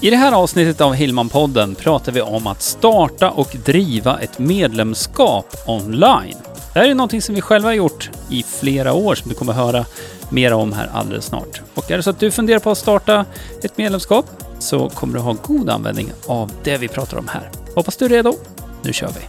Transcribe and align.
I 0.00 0.10
det 0.10 0.16
här 0.16 0.32
avsnittet 0.32 0.80
av 0.80 0.94
Hillman-podden 0.94 1.74
pratar 1.74 2.12
vi 2.12 2.20
om 2.20 2.46
att 2.46 2.62
starta 2.62 3.30
och 3.30 3.56
driva 3.64 4.20
ett 4.20 4.38
medlemskap 4.38 5.54
online. 5.66 6.36
Det 6.72 6.80
här 6.80 6.88
är 6.88 6.94
någonting 6.94 7.22
som 7.22 7.34
vi 7.34 7.40
själva 7.40 7.68
har 7.68 7.74
gjort 7.74 8.10
i 8.30 8.42
flera 8.42 8.92
år 8.92 9.14
som 9.14 9.28
du 9.28 9.34
kommer 9.34 9.52
höra 9.52 9.84
mer 10.30 10.52
om 10.52 10.72
här 10.72 10.90
alldeles 10.94 11.24
snart. 11.24 11.60
Och 11.74 11.90
är 11.90 11.96
det 11.96 12.02
så 12.02 12.10
att 12.10 12.20
du 12.20 12.30
funderar 12.30 12.58
på 12.58 12.70
att 12.70 12.78
starta 12.78 13.24
ett 13.62 13.78
medlemskap 13.78 14.26
så 14.58 14.88
kommer 14.88 15.14
du 15.14 15.20
ha 15.20 15.36
god 15.42 15.70
användning 15.70 16.12
av 16.26 16.50
det 16.64 16.78
vi 16.78 16.88
pratar 16.88 17.16
om 17.16 17.28
här. 17.28 17.50
Hoppas 17.74 17.96
du 17.96 18.04
är 18.04 18.08
redo. 18.08 18.34
Nu 18.82 18.92
kör 18.92 19.08
vi! 19.08 19.20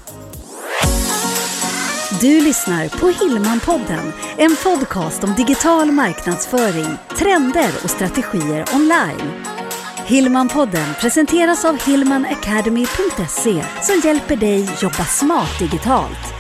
Du 2.22 2.42
lyssnar 2.42 2.88
på 2.88 3.08
Hillman-podden, 3.08 4.12
en 4.38 4.56
podcast 4.64 5.24
om 5.24 5.34
digital 5.36 5.92
marknadsföring, 5.92 6.98
trender 7.18 7.72
och 7.84 7.90
strategier 7.90 8.66
online. 8.74 9.59
Hillman-podden 10.10 10.94
presenteras 11.02 11.66
av 11.66 11.82
hillmanacademy.se 11.86 13.64
som 13.82 14.02
hjälper 14.04 14.36
dig 14.36 14.70
jobba 14.82 15.06
smart 15.06 15.60
digitalt. 15.60 16.34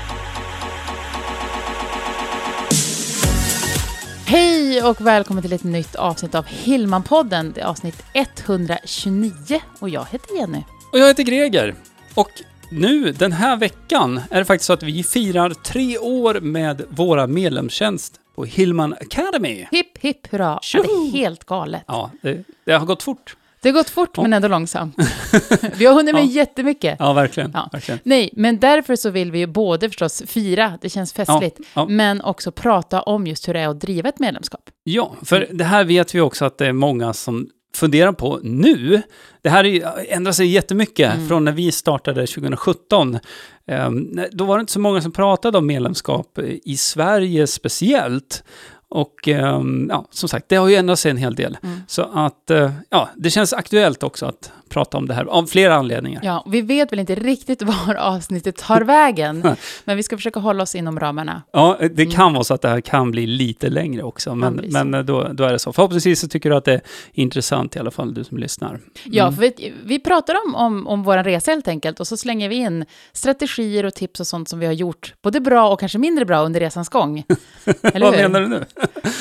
Hej 4.25 4.84
och 4.84 5.02
välkommen 5.02 5.44
till 5.44 5.53
ett 5.53 5.63
nytt 5.63 5.95
avsnitt 5.95 6.35
av 6.35 6.45
Hillman-podden. 6.45 7.52
Det 7.53 7.61
är 7.61 7.66
avsnitt 7.66 8.03
129 8.13 9.34
och 9.80 9.89
jag 9.89 10.05
heter 10.11 10.38
Jenny. 10.38 10.63
Och 10.91 10.99
jag 10.99 11.08
heter 11.08 11.23
Greger. 11.23 11.75
Och 12.16 12.31
nu, 12.72 13.11
den 13.11 13.31
här 13.31 13.58
veckan, 13.58 14.22
är 14.31 14.39
det 14.39 14.45
faktiskt 14.45 14.67
så 14.67 14.73
att 14.73 14.83
vi 14.83 15.03
firar 15.03 15.49
tre 15.49 15.97
år 15.97 16.39
med 16.39 16.81
våra 16.89 17.27
medlemstjänst 17.27 18.20
på 18.36 18.45
Hillman 18.45 18.94
Academy. 18.94 19.67
Hipp 19.72 19.97
hipp 19.97 20.27
hurra. 20.31 20.59
Ja, 20.73 20.81
det 20.81 20.91
är 20.91 21.11
helt 21.11 21.44
galet. 21.44 21.83
Ja, 21.88 22.11
det, 22.22 22.44
det 22.66 22.73
har 22.73 22.86
gått 22.86 23.03
fort. 23.03 23.36
Det 23.62 23.70
har 23.70 23.73
gått 23.73 23.90
fort 23.90 24.18
men 24.18 24.34
ändå 24.34 24.48
långsamt. 24.48 24.95
vi 25.77 25.86
har 25.86 25.94
hunnit 25.94 26.13
med 26.16 26.23
Ja. 26.26 26.30
jättemycket. 26.31 26.95
Ja, 27.00 27.13
verkligen. 27.13 27.52
Ja. 27.54 27.70
verkligen. 27.73 28.00
Nej, 28.03 28.30
men 28.33 28.59
därför 28.59 28.95
så 28.95 29.09
vill 29.09 29.31
vi 29.31 29.39
ju 29.39 29.47
både 29.47 29.89
förstås 29.89 30.23
fira, 30.28 30.78
det 30.81 30.89
känns 30.89 31.14
festligt, 31.14 31.59
Ja. 31.73 31.86
men 31.89 32.22
också 32.22 32.52
prata 32.52 33.02
om 33.02 33.28
just 33.28 33.48
hur 33.48 33.53
det 33.53 33.59
är 33.59 33.67
att 33.67 33.81
driva 33.81 34.09
ett 34.09 34.20
medlemskap. 34.20 34.70
Ja, 34.83 35.16
för 35.23 35.48
det 35.52 35.64
här 35.64 35.83
vet 35.83 36.16
vi 36.16 36.22
också 36.22 36.45
att 36.45 36.58
det 36.58 36.66
är 36.67 36.73
många 36.73 37.14
som 37.14 37.50
funderar 37.75 38.11
på 38.11 38.39
nu. 38.44 39.02
Det 39.42 39.50
här 39.50 39.64
är 39.64 39.70
ju- 39.70 39.83
ändrar 40.09 40.31
sig 40.31 40.48
jättemycket 40.48 41.14
Mm. 41.14 41.28
från 41.28 41.45
när 41.45 41.52
vi 41.52 41.72
startade 41.72 42.28
2017. 42.28 43.20
Ehm, 43.67 44.20
då 44.31 44.45
var 44.45 44.58
det 44.58 44.61
inte 44.61 44.73
så 44.73 44.80
många 44.80 45.02
som 45.02 45.11
pratade 45.11 45.58
om 45.58 45.67
medlemskap 45.67 46.39
i 46.64 46.78
Sverige 46.78 47.48
speciellt. 47.48 48.44
Och 48.92 49.28
ehm, 49.28 49.88
ja, 49.92 50.06
som 50.09 50.30
sagt, 50.30 50.45
det 50.50 50.56
har 50.56 50.68
ju 50.68 50.76
ändrat 50.76 51.00
sig 51.00 51.12
en 51.12 51.18
hel 51.18 51.36
del. 51.36 51.58
Mm. 51.64 51.82
Så 51.88 52.02
att, 52.14 52.50
eh, 52.50 52.72
ja, 52.90 53.09
det 53.16 53.30
känns 53.30 53.54
aktuellt 53.54 54.04
också 54.04 54.26
att 54.26 54.52
prata 54.70 54.98
om 54.98 55.08
det 55.08 55.14
här, 55.14 55.26
av 55.26 55.45
flera 55.45 55.76
anledningar. 55.76 56.22
Ja, 56.23 56.45
vi 56.48 56.62
vet 56.62 56.92
väl 56.92 57.00
inte 57.00 57.16
riktigt 57.16 57.62
var 57.88 57.95
avsnittet 57.95 58.58
tar 58.58 58.82
vägen, 58.82 59.56
men 59.86 59.98
vi 59.98 60.04
ska 60.04 60.17
försöka 60.17 60.40
hålla 60.40 60.64
oss 60.64 60.76
inom 60.76 61.00
ramarna. 61.00 61.42
Ja, 61.54 61.78
det 61.92 62.06
kan 62.06 62.34
vara 62.34 62.44
så 62.44 62.54
att 62.54 62.62
det 62.62 62.70
här 62.70 62.82
kan 62.82 63.12
bli 63.12 63.28
lite 63.28 63.70
längre 63.70 64.04
också, 64.04 64.36
men, 64.36 64.54
men 64.72 64.94
eh, 64.94 65.02
då, 65.02 65.28
då 65.34 65.44
är 65.44 65.52
det 65.52 65.60
så. 65.60 65.73
Förhoppningsvis 65.73 66.20
så 66.20 66.28
tycker 66.28 66.50
du 66.50 66.56
att 66.56 66.66
det 66.66 66.73
är 66.73 66.82
intressant 67.14 67.76
i 67.76 67.80
alla 67.80 67.92
fall, 67.92 68.14
du 68.14 68.23
som 68.23 68.38
lyssnar. 68.38 68.80
Ja, 69.04 69.23
Mm. 69.30 69.36
för 69.36 69.42
vi, 69.42 69.73
vi 69.84 70.00
pratar 70.00 70.36
om, 70.45 70.56
om, 70.56 70.88
om 70.88 71.04
vår 71.04 71.23
resa 71.23 71.52
helt 71.52 71.67
enkelt 71.67 72.00
och 72.00 72.08
så 72.08 72.17
slänger 72.17 72.50
vi 72.50 72.56
in 72.56 72.86
strategier 73.14 73.86
och 73.86 73.94
tips 73.94 74.20
och 74.20 74.28
sånt 74.28 74.50
som 74.50 74.60
vi 74.60 74.66
har 74.66 74.73
gjort, 74.73 75.14
både 75.22 75.40
bra 75.40 75.70
och 75.70 75.80
kanske 75.80 75.98
mindre 75.98 76.26
bra 76.26 76.42
under 76.42 76.60
resans 76.60 76.90
gång. 76.90 77.23
Vad 77.94 78.12
menar 78.12 78.42
du 78.42 78.48
nu? 78.48 78.66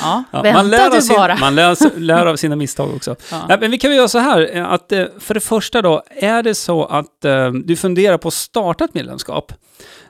Ja, 0.01 0.23
Ja, 0.31 0.53
man, 0.53 0.69
lär 0.69 0.97
av 0.97 1.01
sin, 1.01 1.15
man 1.39 1.55
lär, 1.55 1.99
lär 1.99 2.25
av 2.25 2.35
sina 2.35 2.55
misstag 2.55 2.95
också. 2.95 3.15
Ja. 3.31 3.45
Nej, 3.49 3.57
men 3.61 3.71
vi 3.71 3.77
kan 3.77 3.89
väl 3.89 3.97
göra 3.97 4.07
så 4.07 4.19
här, 4.19 4.55
eh, 4.57 4.71
att 4.71 4.91
eh, 4.91 5.05
för 5.19 5.33
det 5.33 5.39
första 5.39 5.81
då, 5.81 6.03
är 6.09 6.43
det 6.43 6.55
så 6.55 6.85
att 6.85 7.25
eh, 7.25 7.51
du 7.51 7.75
funderar 7.75 8.17
på 8.17 8.27
att 8.27 8.33
starta 8.33 8.85
ett 8.85 8.93
medlemskap, 8.93 9.53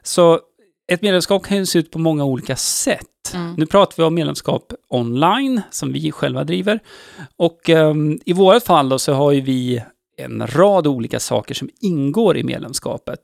så 0.04 0.40
ett 0.92 1.02
medlemskap 1.02 1.44
kan 1.44 1.58
ju 1.58 1.66
se 1.66 1.80
ut 1.80 1.92
på 1.92 2.00
många 2.00 2.24
olika 2.24 2.56
sätt. 2.56 3.06
Mm. 3.34 3.54
Nu 3.58 3.66
pratar 3.66 3.94
vi 3.98 4.04
om 4.04 4.16
medlemskap 4.16 4.74
online, 4.90 5.62
som 5.72 5.94
vi 5.94 6.12
själva 6.12 6.44
driver. 6.44 6.80
Och 7.38 7.70
ehm, 7.70 8.20
i 8.26 8.34
vårt 8.34 8.64
fall 8.64 8.90
då 8.90 9.00
så 9.00 9.14
har 9.14 9.32
ju 9.32 9.42
vi 9.42 9.84
en 10.18 10.48
rad 10.48 10.88
olika 10.88 11.20
saker 11.20 11.56
som 11.56 11.70
ingår 11.82 12.38
i 12.38 12.44
medlemskapet. 12.44 13.20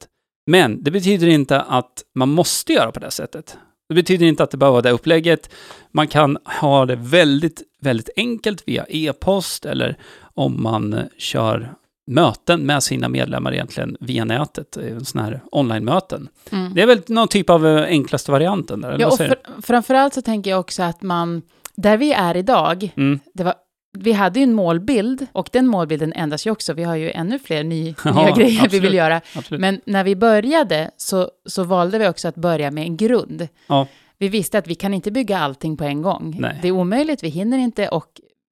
Men 0.47 0.83
det 0.83 0.91
betyder 0.91 1.27
inte 1.27 1.61
att 1.61 2.03
man 2.15 2.29
måste 2.29 2.73
göra 2.73 2.91
på 2.91 2.99
det 2.99 3.11
sättet. 3.11 3.57
Det 3.89 3.95
betyder 3.95 4.25
inte 4.25 4.43
att 4.43 4.51
det 4.51 4.57
behöver 4.57 4.73
vara 4.73 4.81
det 4.81 4.91
upplägget. 4.91 5.49
Man 5.91 6.07
kan 6.07 6.37
ha 6.61 6.85
det 6.85 6.95
väldigt, 6.95 7.61
väldigt 7.81 8.09
enkelt 8.15 8.63
via 8.65 8.85
e-post 8.89 9.65
eller 9.65 9.97
om 10.33 10.63
man 10.63 10.93
eh, 10.93 11.03
kör 11.17 11.73
möten 12.07 12.61
med 12.61 12.83
sina 12.83 13.09
medlemmar 13.09 13.53
egentligen 13.53 13.97
via 13.99 14.25
nätet, 14.25 14.77
eh, 14.77 14.99
sådana 14.99 15.29
här 15.29 15.41
online-möten. 15.51 16.29
Mm. 16.51 16.73
Det 16.73 16.81
är 16.81 16.85
väl 16.85 17.01
någon 17.07 17.27
typ 17.27 17.49
av 17.49 17.67
eh, 17.67 17.83
enklaste 17.83 18.31
varianten 18.31 18.81
där, 18.81 18.89
eller 18.89 19.01
Ja, 19.01 19.35
och 19.55 19.65
framförallt 19.65 20.13
så 20.13 20.21
tänker 20.21 20.51
jag 20.51 20.59
också 20.59 20.83
att 20.83 21.01
man, 21.01 21.41
där 21.75 21.97
vi 21.97 22.13
är 22.13 22.37
idag? 22.37 22.93
Mm. 22.97 23.19
det 23.33 23.43
var, 23.43 23.53
vi 23.99 24.11
hade 24.11 24.39
ju 24.39 24.43
en 24.43 24.53
målbild 24.53 25.27
och 25.31 25.49
den 25.51 25.67
målbilden 25.67 26.13
ändras 26.13 26.47
ju 26.47 26.51
också. 26.51 26.73
Vi 26.73 26.83
har 26.83 26.95
ju 26.95 27.11
ännu 27.11 27.39
fler 27.39 27.63
ny, 27.63 27.95
Ja, 28.05 28.11
nya 28.25 28.35
grejer 28.35 28.51
vi 28.51 28.59
absolut. 28.65 28.83
vill 28.83 28.93
göra. 28.93 29.21
Absolut. 29.35 29.61
Men 29.61 29.81
när 29.85 30.03
vi 30.03 30.15
började 30.15 30.91
så, 30.97 31.29
så 31.45 31.63
valde 31.63 31.99
vi 31.99 32.07
också 32.07 32.27
att 32.27 32.35
börja 32.35 32.71
med 32.71 32.83
en 32.83 32.97
grund. 32.97 33.47
Ja. 33.67 33.87
Vi 34.17 34.29
visste 34.29 34.57
att 34.57 34.67
vi 34.67 34.75
kan 34.75 34.93
inte 34.93 35.11
bygga 35.11 35.37
allting 35.39 35.77
på 35.77 35.83
en 35.83 36.01
gång. 36.01 36.35
Nej. 36.39 36.59
Det 36.61 36.67
är 36.67 36.71
omöjligt, 36.71 37.23
vi 37.23 37.29
hinner 37.29 37.57
inte 37.57 37.87
och 37.87 38.07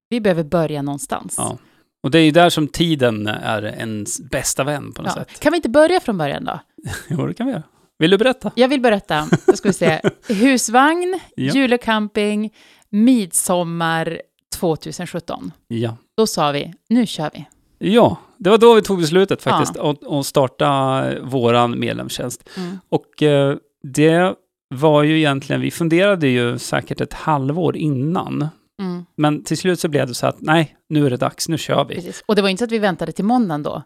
vi 0.10 0.22
behöver 0.22 0.44
börja 0.44 0.82
någonstans. 0.82 1.36
Ja. 1.38 1.58
Och 2.04 2.12
det 2.12 2.20
är 2.20 2.24
ju 2.24 2.32
där 2.32 2.50
som 2.50 2.68
tiden 2.68 3.28
är 3.28 3.66
ens 3.66 4.22
bästa 4.30 4.64
vän 4.64 4.92
på 4.94 5.02
något 5.02 5.12
sätt. 5.12 5.40
Kan 5.40 5.52
vi 5.52 5.56
inte 5.56 5.70
börja 5.70 6.00
från 6.00 6.18
början 6.18 6.44
då? 6.46 6.60
Jo, 7.10 7.28
det 7.28 7.34
kan 7.34 7.46
vi 7.48 7.52
göra. 7.52 7.64
Vill 8.00 8.12
du 8.12 8.18
berätta? 8.18 8.52
Jag 8.56 8.68
vill 8.68 8.82
berätta. 8.82 9.28
Då 9.46 9.54
ska 9.54 9.70
vi 9.70 9.74
se. 9.74 10.02
Husvagn, 10.28 11.20
Ja. 11.36 11.54
julecamping, 11.54 12.52
midsommar 12.90 14.22
2017. 14.68 15.52
Ja. 15.68 15.98
Då 16.18 16.28
sa 16.28 16.52
vi, 16.52 16.74
nu 16.90 17.06
kör 17.06 17.30
vi. 17.34 17.46
Ja, 17.92 18.18
det 18.38 18.50
var 18.50 18.58
då 18.58 18.74
vi 18.74 18.82
tog 18.82 19.00
beslutet 19.00 19.42
faktiskt, 19.42 19.76
Ja. 19.76 19.92
att, 19.92 20.08
att 20.08 20.26
starta 20.26 21.04
våran 21.22 21.80
medlemstjänst. 21.80 22.50
Mm. 22.58 22.80
Och 22.90 23.24
eh, 23.24 23.56
det 23.84 24.34
var 24.70 25.04
ju 25.04 25.18
egentligen, 25.18 25.62
vi 25.62 25.72
funderade 25.72 26.28
ju 26.28 26.60
säkert 26.60 27.02
ett 27.02 27.14
halvår 27.14 27.78
innan. 27.78 28.48
Mm, 28.82 29.06
Men 29.16 29.44
till 29.44 29.58
slut 29.58 29.80
så 29.80 29.88
blev 29.88 30.08
det 30.08 30.14
så 30.14 30.28
att 30.28 30.42
nej, 30.42 30.76
nu 30.90 31.06
är 31.06 31.10
det 31.10 31.18
dags, 31.18 31.50
nu 31.50 31.58
kör 31.58 31.86
vi. 31.86 31.96
precis. 31.96 32.24
Och 32.26 32.36
det 32.36 32.42
var 32.42 32.50
inte 32.50 32.62
så 32.62 32.66
att 32.66 32.72
vi 32.72 32.80
väntade 32.80 33.12
till 33.12 33.26
måndagen 33.26 33.64
då, 33.64 33.84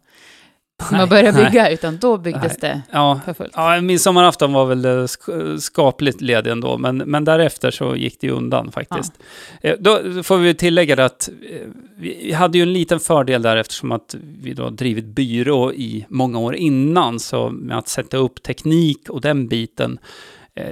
med 0.79 0.91
Nej, 0.91 1.01
att 1.03 1.09
börja 1.09 1.31
nej. 1.31 1.45
bygga, 1.45 1.69
utan 1.71 1.97
då 1.97 2.17
byggdes 2.17 2.57
det 2.57 2.81
Ja, 2.91 3.19
för 3.25 3.33
fullt. 3.33 3.51
ja 3.55 3.81
midsommarafton 3.81 4.53
var 4.53 4.65
väl 4.65 4.85
eh, 4.85 4.89
sk- 4.89 5.57
skapligt 5.57 6.21
ledig 6.21 6.51
ändå, 6.51 6.77
men, 6.77 6.97
men 6.97 7.25
därefter 7.25 7.71
så 7.71 7.95
gick 7.95 8.21
det 8.21 8.27
ju 8.27 8.33
undan 8.33 8.71
faktiskt. 8.71 9.13
Eh, 9.61 9.75
Då 9.79 9.99
får 10.23 10.38
vi 10.38 10.53
tillägga 10.53 11.05
att 11.05 11.29
eh, 11.51 11.67
vi 11.97 12.33
hade 12.33 12.57
ju 12.57 12.61
en 12.61 12.73
liten 12.73 12.99
fördel 12.99 13.41
där 13.41 13.57
eftersom 13.57 13.91
att 13.91 14.15
vi 14.41 14.53
då 14.53 14.69
drivit 14.69 15.05
byrå 15.05 15.73
i 15.73 16.05
många 16.09 16.39
år 16.39 16.55
innan, 16.55 17.19
så 17.19 17.49
med 17.49 17.77
att 17.77 17.88
sätta 17.88 18.17
upp 18.17 18.44
teknik 18.44 19.09
och 19.09 19.21
den 19.21 19.47
biten, 19.47 19.99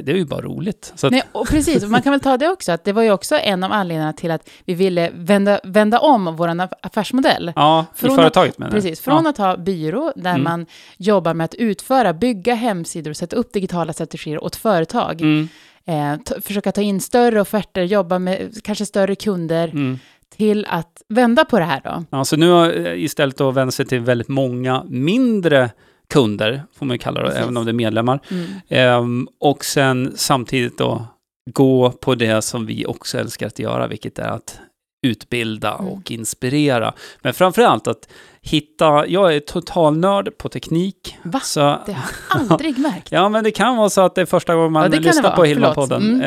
det 0.04 0.12
är 0.12 0.16
ju 0.16 0.26
bara 0.26 0.42
roligt. 0.42 0.94
Att, 1.04 1.12
Nej, 1.12 1.24
och 1.32 1.48
precis, 1.48 1.84
och 1.84 1.90
man 1.90 2.02
kan 2.02 2.12
väl 2.12 2.20
ta 2.20 2.38
det 2.38 2.50
också, 2.50 2.72
att 2.72 2.84
det 2.84 2.92
var 2.94 3.04
ju 3.04 3.12
också 3.12 3.36
en 3.36 3.64
av 3.64 3.72
anledningarna 3.72 4.14
till 4.14 4.32
att 4.32 4.50
vi 4.66 4.74
ville 4.74 5.12
vända, 5.14 5.60
vända 5.64 6.00
om 6.00 6.36
vår 6.36 6.48
aff- 6.48 6.74
affärsmodell. 6.82 7.54
ja, 7.56 7.86
i 7.96 8.00
från 8.00 8.10
att- 8.12 8.16
företaget 8.16 8.58
menar 8.58 8.72
jag. 8.72 8.82
Precis, 8.84 9.02
från 9.02 9.24
ja. 9.24 9.30
att 9.30 9.38
ha 9.38 9.58
byrå 9.58 10.14
där 10.16 10.30
Mm. 10.32 10.44
man 10.44 10.66
jobbar 10.98 11.34
med 11.34 11.46
att 11.46 11.56
utföra, 11.56 12.14
bygga 12.14 12.54
hemsidor 12.56 13.10
och 13.12 13.18
sätta 13.18 13.36
upp 13.36 13.54
digitala 13.54 13.94
strategier 13.94 14.44
åt 14.44 14.56
företag. 14.56 15.22
Mm, 15.22 15.48
Eh, 15.88 16.16
försöka 16.42 16.72
ta 16.72 16.82
in 16.82 17.02
större 17.02 17.42
offerter, 17.42 17.84
jobba 17.84 18.20
med 18.20 18.64
kanske 18.64 18.86
större 18.86 19.16
kunder, 19.16 19.68
mm. 19.68 20.00
till 20.38 20.66
att 20.70 21.02
vända 21.08 21.46
på 21.46 21.60
det 21.60 21.66
här 21.66 21.82
då. 21.84 22.04
Ja, 22.10 22.26
så 22.26 22.36
nu 22.38 22.50
har 22.50 22.86
eh, 22.88 23.04
istället 23.04 23.38
då 23.38 23.52
vänt 23.52 23.74
sig 23.74 23.86
till 23.86 24.00
väldigt 24.00 24.28
många 24.28 24.84
mindre 24.90 25.70
kunder, 26.10 26.64
får 26.78 26.86
man 26.86 26.94
ju 26.94 26.98
kalla 26.98 27.20
det, 27.20 27.26
Precis. 27.26 27.42
även 27.44 27.58
om 27.58 27.66
det 27.66 27.72
är 27.72 27.74
medlemmar. 27.74 28.20
Mm. 28.32 28.46
Ehm, 28.70 29.28
och 29.40 29.66
sen 29.66 30.14
samtidigt 30.16 30.78
då 30.78 31.08
gå 31.52 31.92
på 31.92 32.16
det 32.16 32.42
som 32.42 32.66
vi 32.66 32.86
också 32.86 33.18
älskar 33.20 33.48
att 33.48 33.60
göra, 33.60 33.88
vilket 33.88 34.20
är 34.20 34.28
att 34.30 34.60
utbilda 35.08 35.74
Mm. 35.74 35.92
och 35.92 36.12
inspirera. 36.12 36.94
Men 37.22 37.34
framför 37.34 37.62
allt 37.62 37.88
att 37.88 38.10
hitta, 38.42 39.08
jag 39.08 39.36
är 39.36 39.40
totalnörd 39.40 40.38
på 40.38 40.50
teknik. 40.50 41.18
Va? 41.24 41.40
Så, 41.40 41.60
Det 41.60 41.94
har 41.94 42.04
jag 42.30 42.52
aldrig 42.52 42.78
märkt. 42.80 43.08
ja, 43.12 43.30
men 43.30 43.44
det 43.44 43.52
kan 43.52 43.78
vara 43.78 43.90
så 43.90 44.02
att 44.02 44.16
det 44.16 44.22
är 44.22 44.26
första 44.26 44.56
gången 44.56 44.72
man 44.72 44.92
Ja, 44.94 45.00
lyssnar 45.00 45.30
på 45.30 45.36
Förlåt. 45.36 45.48
Hillman-podden, 45.48 46.22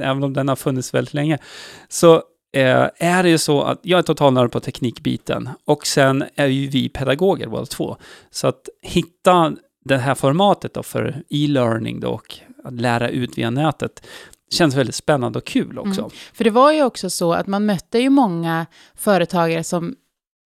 eh, 0.00 0.08
även 0.10 0.24
om 0.24 0.32
den 0.32 0.48
har 0.48 0.56
funnits 0.56 0.94
väldigt 0.94 1.14
länge. 1.14 1.38
Så 1.88 2.22
eh, 2.52 2.88
är 2.98 3.22
det 3.22 3.28
ju 3.30 3.38
så 3.38 3.62
att 3.62 3.78
jag 3.82 3.98
är 3.98 4.02
totalnörd 4.02 4.52
på 4.52 4.60
teknikbiten 4.60 5.48
och 5.64 5.86
sen 5.86 6.24
är 6.34 6.46
ju 6.46 6.66
vi 6.68 6.88
pedagoger 6.88 7.46
båda 7.46 7.66
två. 7.66 7.96
Så 8.30 8.46
att 8.48 8.68
hitta 8.82 9.52
det 9.84 9.96
här 9.98 10.14
formatet 10.14 10.74
då 10.74 10.82
för 10.82 11.22
e-learning 11.30 12.00
då 12.00 12.08
och 12.08 12.34
att 12.64 12.80
lära 12.80 13.08
ut 13.08 13.38
via 13.38 13.50
nätet 13.50 14.06
känns 14.50 14.74
väldigt 14.74 14.94
spännande 14.94 15.38
och 15.38 15.44
kul 15.46 15.78
också. 15.78 16.10
För 16.32 16.44
det 16.44 16.50
var 16.50 16.72
ju 16.72 16.82
också 16.82 17.10
så 17.10 17.32
att 17.34 17.46
man 17.46 17.66
mötte 17.66 17.98
ju 17.98 18.10
många 18.10 18.66
företagare 18.94 19.64
som 19.64 19.94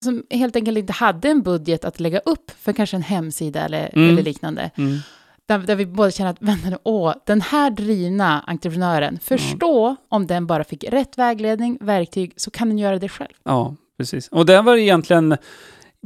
som 0.04 0.22
helt 0.31 0.56
enkelt 0.56 0.78
inte 0.78 0.93
hade 0.93 1.28
en 1.28 1.43
budget 1.43 1.84
att 1.84 2.00
lägga 2.00 2.19
upp 2.19 2.50
för 2.60 2.72
kanske 2.72 2.96
en 2.96 3.02
hemsida 3.02 3.60
eller, 3.64 3.90
Mm. 3.93 4.08
eller 4.10 4.22
liknande. 4.22 4.70
Mm. 4.75 4.99
Där, 5.48 5.58
där 5.58 5.76
vi 5.76 5.86
båda 5.86 6.10
känner 6.10 6.30
att, 6.30 6.36
vänta 6.40 6.70
nu, 6.70 6.78
åh, 6.82 7.14
den 7.26 7.40
här 7.40 7.70
drivna 7.70 8.40
entreprenören, 8.46 9.18
förstå 9.22 9.96
om 10.08 10.26
den 10.26 10.46
bara 10.46 10.64
fick 10.64 10.84
rätt 10.84 11.18
vägledning, 11.18 11.78
verktyg, 11.80 12.32
så 12.36 12.50
kan 12.50 12.68
den 12.68 12.78
göra 12.78 12.98
det 12.98 13.08
själv. 13.08 13.32
Ja, 13.44 13.74
precis. 13.98 14.28
Och 14.28 14.46
det 14.46 14.62
var 14.62 14.76
egentligen 14.76 15.36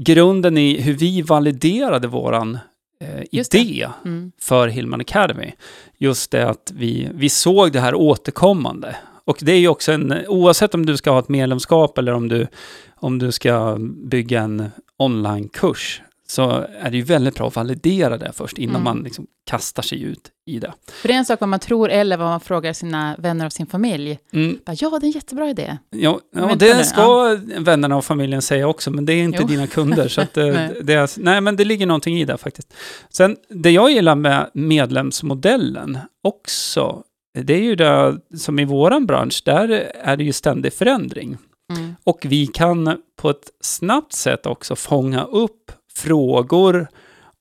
grunden 0.00 0.58
i 0.58 0.80
hur 0.80 0.92
vi 0.94 1.22
validerade 1.22 2.08
våran 2.08 2.58
eh, 3.00 3.22
idé 3.30 3.88
Mm. 4.04 4.32
för 4.40 4.68
Hillman 4.68 5.00
Academy. 5.00 5.52
Just 5.98 6.30
det 6.30 6.48
att 6.48 6.72
vi, 6.74 7.08
vi 7.14 7.28
såg 7.28 7.72
det 7.72 7.80
här 7.80 7.94
återkommande. 7.94 8.96
Och 9.24 9.38
det 9.40 9.52
är 9.52 9.58
ju 9.58 9.68
också 9.68 9.92
en, 9.92 10.14
oavsett 10.28 10.74
om 10.74 10.86
du 10.86 10.96
ska 10.96 11.10
ha 11.10 11.18
ett 11.18 11.28
medlemskap 11.28 11.98
eller 11.98 12.12
om 12.12 12.28
du, 12.28 12.46
om 12.94 13.18
du 13.18 13.32
ska 13.32 13.76
bygga 14.04 14.40
en 14.42 14.70
onlinekurs, 14.96 16.02
så 16.28 16.50
är 16.81 16.90
det 16.90 16.96
ju 16.96 17.02
väldigt 17.02 17.34
bra 17.34 17.49
att 17.49 17.56
validera 17.56 18.19
det 18.19 18.32
först 18.32 18.58
innan 18.58 18.75
Mm. 18.76 18.84
man 18.84 19.02
liksom 19.02 19.26
kastar 19.50 19.82
sig 19.82 20.02
ut 20.02 20.31
i 20.46 20.58
det. 20.58 20.73
För 20.93 21.08
det 21.08 21.14
är 21.14 21.19
en 21.19 21.25
sak 21.25 21.40
vad 21.40 21.49
man 21.49 21.61
tror 21.61 21.90
eller 21.90 22.17
vad 22.17 22.26
man 22.26 22.40
frågar 22.40 22.73
sina 22.73 23.17
vänner 23.19 23.46
och 23.46 23.52
sin 23.52 23.67
familj. 23.67 24.19
Mm, 24.32 24.58
Bara, 24.67 24.76
ja, 24.81 24.90
det 24.90 25.05
är 25.05 25.08
en 25.08 25.11
jättebra 25.12 25.50
idé. 25.50 25.78
ja, 25.90 26.20
ja, 26.37 26.55
det 26.58 26.76
nu, 26.76 26.84
ska 26.84 27.38
vännerna 27.58 27.96
och 27.96 28.05
familjen 28.05 28.43
säga 28.43 28.69
också, 28.69 28.90
men 28.90 29.05
det 29.05 29.12
är 29.12 29.23
inte 29.23 29.38
Jo. 29.40 29.46
dina 29.49 29.67
kunder. 29.67 30.08
så 30.08 30.20
att, 30.20 30.37
eh, 30.37 30.46
Nej. 30.46 30.81
det 30.82 30.93
är, 30.94 31.11
nej, 31.20 31.40
men 31.40 31.56
det 31.56 31.64
ligger 31.64 31.87
någonting 31.87 32.19
i 32.19 32.25
det 32.25 32.38
faktiskt. 32.38 32.75
Sen, 33.08 33.37
det 33.49 33.70
jag 33.70 33.90
gillar 33.90 34.14
med 34.14 34.50
medlemsmodellen 34.55 35.99
också, 36.25 37.02
det 37.38 37.55
är 37.55 37.62
ju 37.62 37.75
det 37.76 38.19
som 38.37 38.58
i 38.58 38.64
våran 38.64 39.06
bransch, 39.06 39.43
där 39.44 39.69
är 40.02 40.17
det 40.17 40.25
ju 40.25 40.32
ständig 40.32 40.72
förändring. 40.72 41.37
Mm. 41.76 41.94
Och 42.05 42.19
vi 42.29 42.46
kan 42.46 42.96
på 43.17 43.31
ett 43.31 43.50
snabbt 43.61 44.12
sätt 44.12 44.46
också 44.46 44.76
fånga 44.76 45.25
upp 45.25 45.72
frågor 45.96 46.88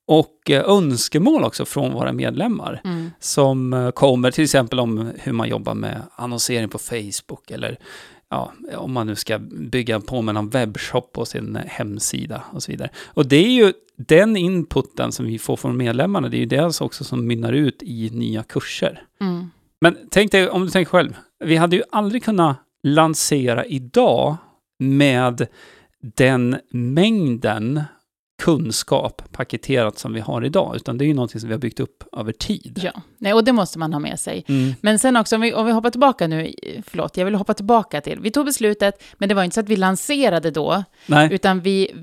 och 0.08 0.50
eh, 0.50 0.70
önskemål 0.70 1.44
också 1.44 1.66
från 1.66 1.94
våra 1.94 2.14
medlemmar 2.14 2.82
Mm. 2.84 3.12
som 3.20 3.74
eh, 3.74 3.92
kommer 3.92 4.32
till 4.32 4.44
exempel 4.44 4.80
om 4.80 5.12
hur 5.20 5.32
man 5.34 5.50
jobbar 5.50 5.74
med 5.74 6.02
annonsering 6.16 6.70
på 6.70 6.78
Facebook 6.78 7.52
eller 7.52 7.78
ja, 8.30 8.54
om 8.76 8.94
man 8.94 9.08
nu 9.08 9.16
ska 9.16 9.40
bygga 9.72 10.00
på 10.00 10.22
med 10.22 10.36
någon 10.36 10.50
webbshop 10.50 11.14
på 11.14 11.26
sin 11.26 11.56
hemsida 11.68 12.44
och 12.52 12.64
så 12.64 12.72
vidare. 12.72 12.90
Och 13.06 13.26
det 13.26 13.36
är 13.36 13.52
ju 13.52 13.74
den 13.98 14.38
inputen 14.38 15.12
som 15.12 15.26
vi 15.26 15.40
får 15.40 15.58
från 15.58 15.78
medlemmarna, 15.78 16.30
det 16.30 16.38
är 16.38 16.40
ju 16.40 16.46
det 16.46 16.82
också 16.82 17.04
som 17.04 17.28
mynnar 17.28 17.54
ut 17.54 17.84
i 17.84 18.10
nya 18.14 18.44
kurser. 18.44 19.04
Mm. 19.22 19.52
Men 19.82 19.98
tänk 20.12 20.32
dig, 20.32 20.50
om 20.50 20.62
du 20.66 20.70
tänker 20.70 20.90
själv, 20.90 21.14
vi 21.44 21.56
hade 21.56 21.76
ju 21.76 21.84
aldrig 21.92 22.24
kunnat 22.24 22.58
lansera 22.84 23.66
idag 23.66 24.38
med 24.80 25.48
den 26.16 26.58
mängden 26.72 27.84
kunskap 28.44 29.22
paketerat 29.32 30.00
som 30.00 30.14
vi 30.14 30.20
har 30.20 30.46
idag, 30.46 30.76
utan 30.76 30.98
det 30.98 31.06
är 31.06 31.08
ju 31.08 31.14
någonting 31.14 31.40
som 31.42 31.48
vi 31.50 31.54
har 31.54 31.60
byggt 31.60 31.80
upp 31.80 32.04
över 32.18 32.32
tid. 32.32 32.80
Ja, 32.84 32.92
Nej, 33.18 33.34
och 33.34 33.44
det 33.44 33.54
måste 33.54 33.80
man 33.80 33.94
ha 33.94 34.00
med 34.00 34.20
sig. 34.20 34.46
Mm. 34.48 34.74
Men 34.82 35.00
sen 35.00 35.18
också, 35.18 35.36
om 35.36 35.42
vi, 35.42 35.54
om 35.54 35.66
vi 35.66 35.72
hoppar 35.72 35.90
tillbaka 35.90 36.28
nu, 36.28 36.54
förlåt, 36.86 37.18
jag 37.18 37.26
vill 37.26 37.36
hoppa 37.36 37.54
tillbaka 37.54 38.02
till, 38.02 38.20
vi 38.20 38.32
tog 38.32 38.46
beslutet, 38.46 39.04
men 39.18 39.30
det 39.30 39.36
var 39.36 39.44
inte 39.44 39.54
så 39.54 39.60
att 39.60 39.70
vi 39.70 39.76
lanserade 39.76 40.52
då, 40.52 40.84
Nej, 41.08 41.34
utan 41.34 41.60
vi, 41.62 41.96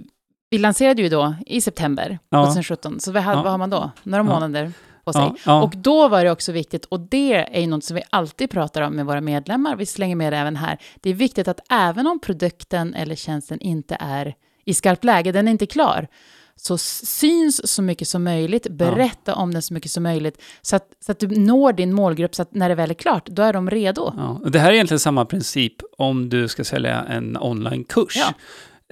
vi 0.50 0.58
lanserade 0.58 1.02
ju 1.02 1.08
då 1.08 1.34
i 1.46 1.60
september 1.60 2.18
Ja. 2.28 2.44
2017, 2.44 3.00
så 3.00 3.12
vi 3.12 3.20
hade, 3.20 3.38
Ja. 3.38 3.42
vad 3.42 3.50
har 3.52 3.58
man 3.58 3.70
då? 3.70 3.90
Några 4.02 4.24
Ja. 4.24 4.34
månader 4.34 4.72
på 5.04 5.12
sig. 5.12 5.22
ja, 5.22 5.36
ja, 5.46 5.62
Och 5.62 5.72
då 5.76 6.08
var 6.08 6.24
det 6.24 6.30
också 6.30 6.52
viktigt, 6.52 6.84
och 6.84 7.00
det 7.00 7.34
är 7.56 7.60
ju 7.60 7.66
något 7.66 7.84
som 7.84 7.94
vi 7.94 8.02
alltid 8.10 8.50
pratar 8.50 8.82
om 8.82 8.96
med 8.96 9.06
våra 9.06 9.20
medlemmar, 9.20 9.76
vi 9.76 9.86
slänger 9.86 10.16
med 10.16 10.32
det 10.32 10.36
även 10.36 10.56
här, 10.56 10.78
det 11.00 11.10
är 11.10 11.14
viktigt 11.14 11.48
att 11.48 11.60
även 11.70 12.06
om 12.06 12.20
produkten 12.20 12.94
eller 12.94 13.14
tjänsten 13.14 13.60
inte 13.60 13.96
är 14.00 14.34
i 14.64 14.74
skarpt 14.74 15.04
läge, 15.04 15.32
den 15.32 15.48
är 15.48 15.52
inte 15.52 15.66
klar, 15.66 16.08
så 16.56 16.78
syns 16.78 17.72
så 17.72 17.82
mycket 17.82 18.08
som 18.08 18.24
möjligt, 18.24 18.66
berätta 18.70 19.34
om 19.34 19.52
den 19.52 19.62
så 19.62 19.74
mycket 19.74 19.90
som 19.90 20.02
möjligt, 20.02 20.42
så 20.62 20.76
att, 20.76 20.88
så 21.04 21.12
att 21.12 21.18
du 21.18 21.26
når 21.26 21.72
din 21.72 21.92
målgrupp, 21.92 22.34
så 22.34 22.42
att 22.42 22.54
när 22.54 22.68
det 22.68 22.74
väl 22.74 22.90
är 22.90 22.94
klart, 22.94 23.26
då 23.26 23.42
är 23.42 23.52
de 23.52 23.70
redo. 23.70 24.12
ja. 24.16 24.40
Det 24.50 24.58
här 24.58 24.70
är 24.70 24.74
egentligen 24.74 25.00
samma 25.00 25.24
princip 25.24 25.74
om 25.98 26.28
du 26.28 26.48
ska 26.48 26.64
sälja 26.64 27.02
en 27.02 27.36
onlinekurs. 27.36 28.16
Ja. 28.16 28.34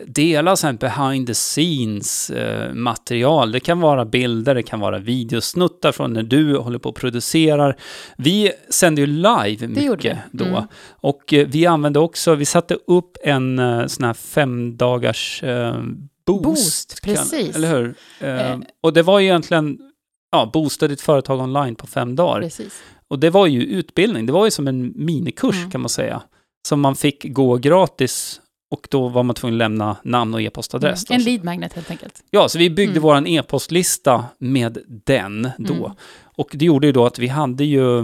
Dela 0.07 0.57
sen 0.57 0.77
behind 0.77 1.27
the 1.27 1.35
scenes 1.35 2.31
eh, 2.31 2.75
material. 2.75 3.53
Det 3.53 3.61
kan 3.61 3.81
vara 3.81 4.05
bilder, 4.05 4.55
det 4.55 4.63
kan 4.63 4.81
vara 4.81 4.99
videosnuttar 4.99 5.93
från 5.93 6.13
när 6.13 6.23
du 6.23 6.57
håller 6.57 6.79
på 6.79 6.89
och 6.89 6.95
producerar. 6.97 7.77
Vi 8.17 8.53
sänder 8.71 9.03
ju 9.03 9.07
live 9.07 9.69
mycket 9.69 10.19
då. 10.33 10.45
Mm. 10.45 10.63
Och 10.91 11.33
eh, 11.35 11.47
vi 11.49 11.67
använde 11.67 11.99
också, 11.99 12.35
vi 12.35 12.45
satte 12.45 12.75
upp 12.87 13.17
en 13.25 13.59
eh, 13.59 13.87
sån 13.87 14.05
här 14.05 14.15
fem 14.15 14.77
dagars 14.77 15.43
eh, 15.43 15.75
boost. 16.27 16.43
Boost, 16.45 17.01
kan- 17.01 17.15
precis. 17.15 17.57
Eller 17.57 17.69
hur? 17.77 17.95
Eh. 18.21 18.59
och 18.81 18.93
det 18.93 19.03
var 19.03 19.19
ju 19.19 19.27
egentligen, 19.27 19.79
ja, 20.33 20.51
boosta 20.53 20.89
ditt 20.89 21.01
företag 21.01 21.41
online 21.41 21.75
på 21.75 21.87
fem 21.87 22.17
dagar. 22.17 22.41
Precis. 22.41 22.83
Och 23.09 23.19
det 23.19 23.31
var 23.31 23.47
ju 23.47 23.63
utbildning, 23.63 24.27
det 24.27 24.33
var 24.33 24.45
ju 24.45 24.51
som 24.51 24.69
en 24.69 24.93
minikurs 24.97 25.57
Mm. 25.57 25.71
kan 25.71 25.81
man 25.81 25.89
säga. 25.89 26.23
Som 26.69 26.81
man 26.81 26.97
fick 26.97 27.25
gå 27.35 27.57
gratis 27.57 28.41
och 28.71 28.87
då 28.91 29.09
var 29.09 29.23
man 29.23 29.35
tvungen 29.37 29.55
att 29.55 29.59
lämna 29.59 29.97
namn 30.03 30.35
och 30.35 30.43
e-postadress. 30.43 31.11
Mm. 31.11 31.21
En 31.21 31.25
lead 31.25 31.45
magnet 31.45 31.73
helt 31.73 31.91
enkelt. 31.91 32.23
Ja, 32.31 32.49
så 32.49 32.59
vi 32.59 32.71
byggde 32.71 32.93
Mm. 32.93 33.03
våran 33.03 33.27
e-postlista 33.27 34.25
med 34.39 34.79
den 35.05 35.51
då. 35.59 35.75
Mm. 35.75 35.93
Och 36.23 36.49
det 36.53 36.65
gjorde 36.65 36.87
ju 36.87 36.93
då 36.93 37.07
att 37.07 37.19
vi 37.19 37.27
hade 37.27 37.65
ju 37.65 38.01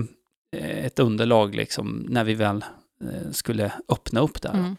eh, 0.57 0.85
ett 0.87 0.99
underlag 0.99 1.55
liksom 1.55 2.07
när 2.09 2.25
vi 2.25 2.35
väl 2.35 2.65
skulle 3.33 3.73
öppna 3.89 4.21
upp 4.21 4.43
där. 4.43 4.51
Mm. 4.55 4.77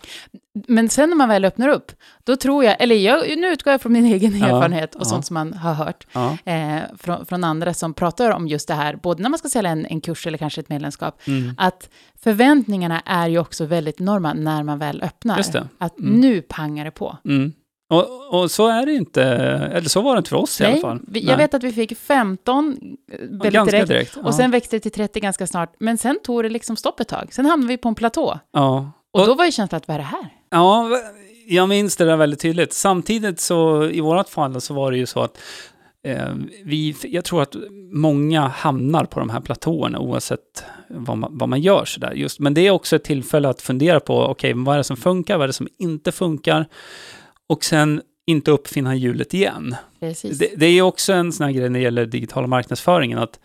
Men 0.68 0.90
sen 0.90 1.10
när 1.10 1.16
man 1.18 1.30
väl 1.30 1.46
öppnar 1.46 1.68
upp, 1.70 1.92
då 2.24 2.36
tror 2.36 2.64
jag, 2.64 2.76
eller 2.82 2.96
jag, 2.96 3.38
nu 3.38 3.48
utgår 3.48 3.72
jag 3.72 3.82
från 3.82 3.94
min 3.94 4.06
egen 4.14 4.38
Ja, 4.38 4.46
erfarenhet 4.48 4.96
och 4.96 5.02
ja. 5.02 5.06
sånt 5.06 5.26
som 5.26 5.34
man 5.34 5.54
har 5.54 5.74
hört 5.74 6.08
Ja. 6.14 6.38
eh, 6.46 6.80
från, 6.98 7.26
från 7.26 7.44
andra 7.44 7.74
som 7.74 7.94
pratar 7.94 8.32
om 8.32 8.48
just 8.48 8.68
det 8.68 8.74
här, 8.74 8.96
både 8.96 9.24
när 9.24 9.30
man 9.30 9.40
ska 9.40 9.50
sälja 9.50 9.72
en, 9.72 9.86
en 9.86 10.02
kurs 10.02 10.28
eller 10.28 10.38
kanske 10.38 10.62
ett 10.62 10.70
medlemskap, 10.70 11.22
Mm. 11.28 11.54
att 11.58 11.90
förväntningarna 12.20 13.00
är 13.06 13.28
ju 13.28 13.40
också 13.40 13.66
väldigt 13.66 14.02
enorma 14.02 14.34
när 14.34 14.64
man 14.64 14.80
väl 14.80 15.02
öppnar. 15.04 15.38
Att 15.78 16.00
Mm. 16.00 16.20
nu 16.20 16.42
pangar 16.42 16.86
det 16.86 16.92
på. 16.92 17.18
Och, 17.90 18.34
och 18.42 18.52
så 18.52 18.68
är 18.68 18.86
det 18.86 18.94
inte, 18.94 19.24
eller 19.24 19.90
så 19.90 20.02
var 20.02 20.16
det 20.16 20.18
inte 20.18 20.30
för 20.30 20.38
oss 20.38 20.62
i 20.62 20.64
alla 20.64 20.74
Nej, 20.74 20.82
fall. 20.82 21.00
vi, 21.08 21.20
jag 21.20 21.28
Nej. 21.28 21.38
vet 21.38 21.54
att 21.54 21.64
vi 21.64 21.72
fick 21.72 21.98
15 21.98 22.78
eh, 23.12 23.20
väldigt 23.20 23.54
Ganska 23.54 23.72
direkt, 23.76 23.88
direkt. 23.90 24.14
ja. 24.16 24.28
och 24.28 24.36
sen 24.36 24.52
växte 24.52 24.76
det 24.76 24.80
till 24.80 24.92
30 24.92 25.20
ganska 25.20 25.48
snart, 25.48 25.74
men 25.80 25.98
sen 25.98 26.20
tog 26.24 26.44
det 26.44 26.50
liksom 26.50 26.76
stopp 26.76 27.00
ett 27.00 27.08
tag. 27.08 27.28
Sen 27.34 27.46
hamnade 27.46 27.68
vi 27.74 27.78
på 27.78 27.90
en 27.90 27.96
platå. 27.96 28.40
ja. 28.54 28.92
Och, 29.14 29.20
Och- 29.22 29.28
då 29.28 29.34
var 29.36 29.46
ju 29.46 29.52
känslan 29.52 29.78
att, 29.78 29.88
vad 29.88 29.96
är 29.96 30.00
det 30.00 30.06
här? 30.06 30.30
Ja, 30.50 30.90
jag 31.48 31.70
minns 31.70 31.96
det 31.98 32.06
där 32.06 32.18
väldigt 32.18 32.40
tydligt. 32.40 32.74
Samtidigt 32.74 33.40
så, 33.40 33.86
i 33.90 34.02
vårat 34.02 34.30
fall 34.30 34.62
så 34.62 34.74
var 34.74 34.92
det 34.92 34.98
ju 34.98 35.06
så 35.06 35.20
att 35.24 35.38
eh, 36.04 36.34
vi, 36.64 36.96
jag 37.04 37.24
tror 37.26 37.42
att 37.42 37.56
många 37.94 38.48
hamnar 38.48 39.06
på 39.06 39.20
de 39.20 39.30
här 39.30 39.40
platåerna 39.40 40.00
oavsett 40.00 40.64
vad 40.90 41.18
man, 41.18 41.38
vad 41.38 41.50
man 41.50 41.62
gör 41.62 41.86
sådär 41.86 42.12
just. 42.14 42.40
Men 42.40 42.54
det 42.54 42.68
är 42.68 42.72
också 42.72 42.96
ett 42.96 43.04
tillfälle 43.04 43.50
att 43.50 43.62
fundera 43.62 44.00
på, 44.00 44.20
okej, 44.26 44.54
vad 44.56 44.74
är 44.74 44.78
det 44.78 44.84
som 44.84 44.98
funkar, 44.98 45.38
vad 45.38 45.44
är 45.44 45.48
det 45.48 45.54
som 45.54 45.68
inte 45.80 46.12
funkar? 46.12 46.66
Och 47.48 47.64
sen 47.64 48.02
inte 48.26 48.52
uppfinna 48.52 48.96
hjulet 48.96 49.34
igen. 49.34 49.76
Det, 50.00 50.54
det 50.58 50.66
är 50.66 50.82
också 50.82 51.14
en 51.14 51.34
sån 51.34 51.46
här 51.46 51.54
grej 51.54 51.70
när 51.70 51.80
det 51.80 51.84
gäller 51.84 52.06
digitala 52.06 52.48
marknadsföringen, 52.48 53.20
att 53.20 53.40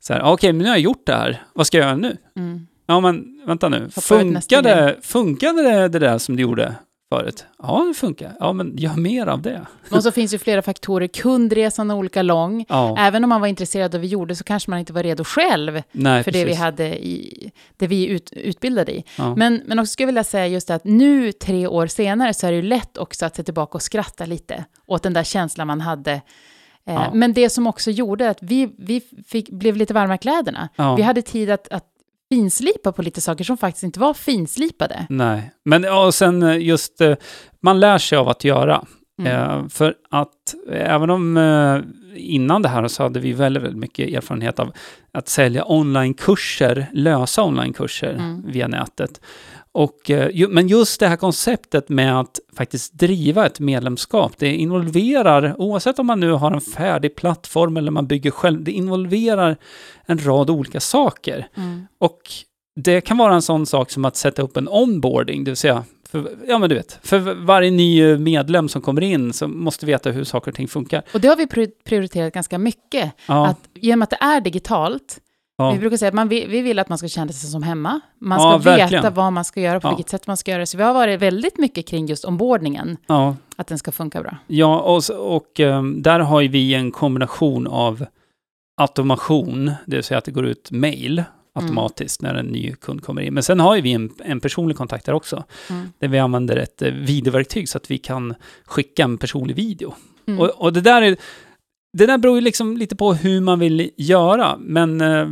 så 0.00 0.12
här, 0.12 0.22
okej, 0.22 0.52
men 0.52 0.62
nu 0.62 0.68
har 0.68 0.76
jag 0.76 0.82
gjort 0.82 1.06
det 1.06 1.12
här, 1.12 1.42
vad 1.52 1.66
ska 1.66 1.78
jag 1.78 1.84
göra 1.84 1.96
nu? 1.96 2.16
Mm. 2.36 2.66
Ja, 2.86 3.00
men 3.00 3.42
vänta 3.46 3.68
nu. 3.68 3.90
Funkade, 3.90 4.96
funkade 5.02 5.62
det, 5.62 5.88
det 5.88 5.98
där 5.98 6.18
som 6.18 6.36
du 6.36 6.42
gjorde 6.42 6.74
förut? 7.16 7.44
Ja, 7.62 7.84
det 7.88 7.94
funkar. 7.94 8.32
Ja, 8.40 8.52
men 8.52 8.76
gör 8.76 8.96
mer 8.96 9.26
av 9.26 9.42
det. 9.42 9.66
Och 9.90 10.02
så 10.02 10.12
finns 10.12 10.34
ju 10.34 10.38
flera 10.38 10.62
faktorer. 10.62 11.06
Kundresan 11.06 11.90
är 11.90 11.94
olika 11.94 12.22
lång. 12.22 12.64
Ja, 12.68 12.96
Även 12.98 13.24
om 13.24 13.28
man 13.28 13.40
var 13.40 13.48
intresserad 13.48 13.84
av 13.84 13.90
det 13.90 13.98
vi 13.98 14.06
gjorde 14.06 14.36
så 14.36 14.44
kanske 14.44 14.70
man 14.70 14.78
inte 14.78 14.92
var 14.92 15.02
redo 15.02 15.24
själv 15.24 15.82
nej, 15.92 16.24
för 16.24 16.30
det 16.32 16.38
vi 16.38 16.44
precis. 16.44 16.60
hade 16.60 17.06
i, 17.06 17.50
det 17.76 17.86
vi 17.86 18.06
ut, 18.06 18.32
utbildade 18.32 18.92
i. 18.92 19.04
Ja. 19.18 19.34
Men, 19.36 19.62
men 19.66 19.78
också 19.78 19.92
skulle 19.92 20.04
jag 20.04 20.06
vilja 20.06 20.24
säga 20.24 20.46
just 20.46 20.70
att 20.70 20.84
nu, 20.84 21.32
tre 21.32 21.66
år 21.66 21.86
senare, 21.86 22.34
så 22.34 22.46
är 22.46 22.50
det 22.50 22.56
ju 22.56 22.62
lätt 22.62 22.98
också 22.98 23.26
att 23.26 23.36
se 23.36 23.42
tillbaka 23.42 23.78
och 23.78 23.82
skratta 23.82 24.26
lite 24.26 24.64
åt 24.86 25.02
den 25.02 25.12
där 25.12 25.24
känslan 25.24 25.66
man 25.66 25.80
hade. 25.80 26.12
Eh, 26.12 26.20
Ja. 26.84 27.10
Men 27.14 27.32
det 27.32 27.50
som 27.50 27.66
också 27.66 27.90
gjorde 27.90 28.30
att 28.30 28.38
vi, 28.40 28.74
vi 28.78 29.02
fick, 29.26 29.50
blev 29.50 29.76
lite 29.76 29.94
varma 29.94 30.14
i 30.14 30.18
kläderna. 30.18 30.68
ja. 30.76 30.94
Vi 30.96 31.02
hade 31.02 31.22
tid 31.22 31.50
att, 31.50 31.68
att 31.68 31.84
finslipa 32.32 32.92
på 32.92 33.02
lite 33.02 33.20
saker 33.20 33.44
som 33.44 33.56
faktiskt 33.56 33.82
inte 33.84 34.00
var 34.00 34.14
finslipade. 34.14 35.06
Nej, 35.08 35.52
men 35.64 35.84
och 35.84 36.14
sen 36.14 36.42
eh, 36.42 36.58
just, 36.58 37.00
eh, 37.00 37.14
man 37.62 37.80
lär 37.80 37.98
sig 37.98 38.18
av 38.18 38.28
att 38.28 38.44
göra. 38.44 38.84
Mm. 39.20 39.32
Eh, 39.32 39.68
för 39.68 39.94
att 40.10 40.54
även 40.72 41.10
om 41.10 41.38
innan 42.16 42.62
det 42.62 42.68
här 42.68 42.88
så 42.88 43.02
hade 43.02 43.20
vi 43.20 43.32
väldigt, 43.32 43.62
väldigt 43.62 43.78
mycket 43.80 44.08
erfarenhet 44.08 44.58
av 44.58 44.72
att 45.12 45.28
sälja 45.28 45.64
onlinekurser, 45.64 46.86
lösa 46.92 47.42
onlinekurser 47.42 48.14
Mm. 48.14 48.42
via 48.46 48.68
nätet. 48.68 49.20
Och, 49.74 50.10
eh, 50.10 50.48
men 50.48 50.68
just 50.68 51.00
det 51.00 51.08
här 51.08 51.16
konceptet 51.16 51.88
med 51.88 52.20
att 52.20 52.40
faktiskt 52.56 52.92
driva 52.92 53.46
ett 53.46 53.60
medlemskap, 53.60 54.32
det 54.38 54.54
involverar, 54.54 55.54
oavsett 55.58 55.98
om 55.98 56.06
man 56.06 56.20
nu 56.20 56.30
har 56.32 56.52
en 56.52 56.60
färdig 56.60 57.16
plattform 57.16 57.76
eller 57.76 57.90
man 57.90 58.06
bygger 58.06 58.30
själv, 58.30 58.64
det 58.64 58.72
involverar 58.72 59.56
en 60.06 60.18
rad 60.26 60.50
olika 60.50 60.80
saker. 60.80 61.46
Mm. 61.56 61.86
Och 61.98 62.20
det 62.76 63.00
kan 63.00 63.16
vara 63.16 63.34
en 63.34 63.42
sån 63.42 63.66
sak 63.66 63.90
som 63.90 64.04
att 64.04 64.16
sätta 64.16 64.42
upp 64.42 64.56
en 64.56 64.68
onboarding, 64.68 65.44
det 65.44 65.50
vill 65.50 65.56
säga 65.56 65.84
För, 66.10 66.30
ja, 66.48 66.58
men 66.58 66.68
du 66.68 66.74
vet, 66.74 66.98
för 67.02 67.18
varje 67.44 67.70
ny 67.70 68.16
medlem 68.16 68.68
som 68.68 68.82
kommer 68.82 69.02
in 69.02 69.32
så 69.32 69.48
måste 69.48 69.86
veta 69.86 70.10
hur 70.10 70.24
saker 70.24 70.50
och 70.50 70.54
ting 70.54 70.68
funkar. 70.68 71.02
Och 71.14 71.20
det 71.20 71.28
har 71.28 71.36
vi 71.36 71.46
pri- 71.46 71.70
prioriterat 71.84 72.34
ganska 72.34 72.58
mycket. 72.58 73.12
Ja, 73.26 73.46
Att, 73.46 73.58
genom 73.74 74.02
att 74.02 74.10
det 74.10 74.18
är 74.20 74.40
digitalt, 74.40 75.18
ja. 75.62 75.72
vi 75.72 75.78
brukar 75.78 75.96
säga 75.96 76.08
att 76.08 76.14
man 76.14 76.28
vi 76.28 76.62
vill 76.62 76.78
att 76.78 76.88
man 76.88 76.98
ska 76.98 77.08
känna 77.08 77.32
sig 77.32 77.50
som 77.50 77.62
hemma. 77.62 78.00
Man 78.18 78.40
Ja, 78.40 78.50
ska 78.60 78.70
verkligen. 78.70 79.02
veta 79.02 79.10
vad 79.14 79.32
man 79.32 79.44
ska 79.44 79.60
göra, 79.60 79.80
på 79.80 79.88
Ja. 79.88 79.96
vilket 79.96 80.10
sätt 80.10 80.26
man 80.26 80.36
ska 80.36 80.50
göra 80.50 80.60
det. 80.60 80.66
Så 80.66 80.76
vi 80.76 80.82
har 80.82 80.94
varit 80.94 81.20
väldigt 81.20 81.58
mycket 81.58 81.86
kring 81.88 82.06
just 82.06 82.24
ombordningen, 82.24 82.96
ja. 83.06 83.36
att 83.56 83.66
den 83.66 83.78
ska 83.78 83.92
funka 83.92 84.22
bra. 84.22 84.36
Ja, 84.46 84.80
och, 84.80 85.02
och 85.36 85.60
ehm, 85.60 86.02
där 86.02 86.20
har 86.20 86.40
ju 86.40 86.48
vi 86.48 86.74
en 86.74 86.90
kombination 86.90 87.66
av 87.66 88.06
automation, 88.80 89.66
det 89.86 89.96
vill 89.96 90.04
säga 90.04 90.18
att 90.18 90.24
det 90.24 90.30
går 90.30 90.46
ut 90.46 90.70
mail 90.70 91.22
automatiskt 91.54 92.22
när 92.22 92.34
en 92.34 92.46
ny 92.46 92.72
kund 92.74 93.02
kommer 93.04 93.22
in. 93.22 93.34
Men 93.34 93.42
sen 93.42 93.60
har 93.60 93.76
ju 93.76 93.82
vi 93.82 93.92
en, 93.92 94.10
en 94.24 94.40
personlig 94.40 94.76
kontakt 94.76 95.06
där 95.06 95.12
också, 95.12 95.44
Mm. 95.70 95.92
där 95.98 96.08
vi 96.08 96.18
använder 96.18 96.56
ett 96.56 96.82
eh, 96.82 96.90
videoverktyg 96.92 97.68
så 97.68 97.78
att 97.78 97.90
vi 97.90 97.98
kan 97.98 98.34
skicka 98.64 99.04
en 99.04 99.18
personlig 99.18 99.56
video. 99.56 99.94
Mm. 100.26 100.40
Och, 100.40 100.48
och 100.48 100.72
det 100.72 100.80
där 100.80 101.02
är 101.02 101.16
det 101.92 102.06
där 102.06 102.18
beror 102.18 102.34
ju 102.36 102.40
liksom 102.40 102.76
lite 102.76 102.96
på 102.96 103.14
hur 103.14 103.40
man 103.40 103.58
vill 103.58 103.90
göra, 103.96 104.56
men 104.60 105.00
eh, 105.00 105.28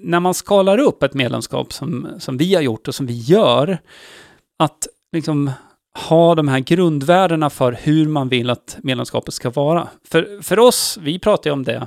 när 0.00 0.20
man 0.20 0.34
skalar 0.34 0.78
upp 0.78 1.02
ett 1.02 1.14
medlemskap 1.14 1.72
som, 1.72 2.08
som 2.18 2.36
vi 2.36 2.54
har 2.54 2.62
gjort 2.62 2.88
och 2.88 2.94
som 2.94 3.06
vi 3.06 3.18
gör, 3.18 3.78
att 4.58 4.86
liksom 5.12 5.50
ha 6.08 6.34
de 6.34 6.48
här 6.48 6.58
grundvärdena 6.60 7.50
för 7.50 7.72
hur 7.82 8.08
man 8.08 8.28
vill 8.28 8.50
att 8.50 8.78
medlemskapet 8.82 9.34
ska 9.34 9.50
vara. 9.50 9.88
För, 10.08 10.42
för 10.42 10.58
oss, 10.58 10.98
vi 11.02 11.18
pratar 11.18 11.50
ju 11.50 11.54
om 11.54 11.62
det 11.64 11.86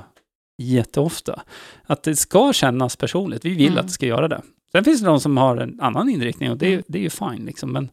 jätteofta, 0.62 1.42
att 1.86 2.02
det 2.02 2.16
ska 2.16 2.52
kännas 2.52 2.96
personligt. 2.96 3.44
Vi 3.44 3.54
vill 3.54 3.66
Mm. 3.66 3.78
att 3.78 3.86
det 3.86 3.92
ska 3.92 4.06
göra 4.06 4.28
det. 4.28 4.42
Sen 4.72 4.84
finns 4.84 5.00
det 5.00 5.06
de 5.06 5.20
som 5.20 5.36
har 5.36 5.56
en 5.56 5.80
annan 5.80 6.08
inriktning 6.08 6.50
och 6.50 6.56
det, 6.56 6.66
Mm. 6.72 6.82
det 6.88 6.98
är 6.98 7.02
ju 7.02 7.10
fine, 7.10 7.44
liksom. 7.46 7.72
men, 7.72 7.88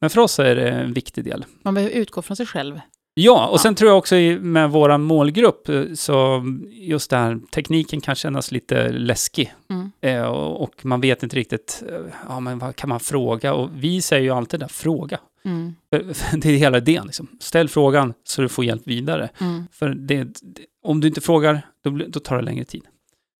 men 0.00 0.10
för 0.10 0.20
oss 0.20 0.38
är 0.38 0.56
det 0.56 0.70
en 0.70 0.92
viktig 0.92 1.24
del. 1.24 1.44
Man 1.62 1.74
behöver 1.74 1.94
utgå 1.94 2.22
från 2.22 2.36
sig 2.36 2.46
själv. 2.46 2.80
Ja, 3.14 3.46
och 3.48 3.54
Ja. 3.54 3.58
sen 3.58 3.74
tror 3.74 3.90
jag 3.90 3.98
också 3.98 4.14
med 4.40 4.70
våra 4.70 4.98
målgrupp, 4.98 5.68
eh, 5.68 5.82
så 5.94 6.42
just 6.70 7.10
det 7.10 7.16
här, 7.16 7.40
tekniken 7.54 8.00
kan 8.00 8.14
kännas 8.14 8.52
lite 8.52 8.88
läskig. 8.92 9.54
Mm. 9.70 9.90
Eh, 10.00 10.22
och, 10.22 10.62
och 10.62 10.84
man 10.86 11.00
vet 11.00 11.22
inte 11.22 11.36
riktigt, 11.36 11.82
eh, 11.88 11.94
ja 12.28 12.40
men 12.40 12.58
vad 12.58 12.76
kan 12.76 12.88
man 12.88 13.00
fråga? 13.00 13.54
Och 13.54 13.70
vi 13.74 14.02
säger 14.02 14.22
ju 14.22 14.30
alltid 14.30 14.60
där, 14.60 14.68
fråga. 14.68 15.18
Mm. 15.44 15.74
För- 15.90 16.12
för 16.14 16.36
Det 16.36 16.48
är 16.50 16.56
hela 16.56 16.78
idén, 16.78 17.06
liksom. 17.06 17.28
Ställ 17.40 17.68
frågan 17.68 18.14
så 18.24 18.42
du 18.42 18.48
får 18.48 18.64
hjälp 18.64 18.82
vidare. 18.84 19.28
Mm. 19.40 19.66
För 19.72 19.88
det, 19.88 20.24
det, 20.24 20.62
om 20.84 21.00
du 21.00 21.08
inte 21.08 21.20
frågar, 21.20 21.66
då, 21.84 21.90
då 22.08 22.20
tar 22.20 22.36
det 22.36 22.42
längre 22.42 22.64
tid. 22.64 22.82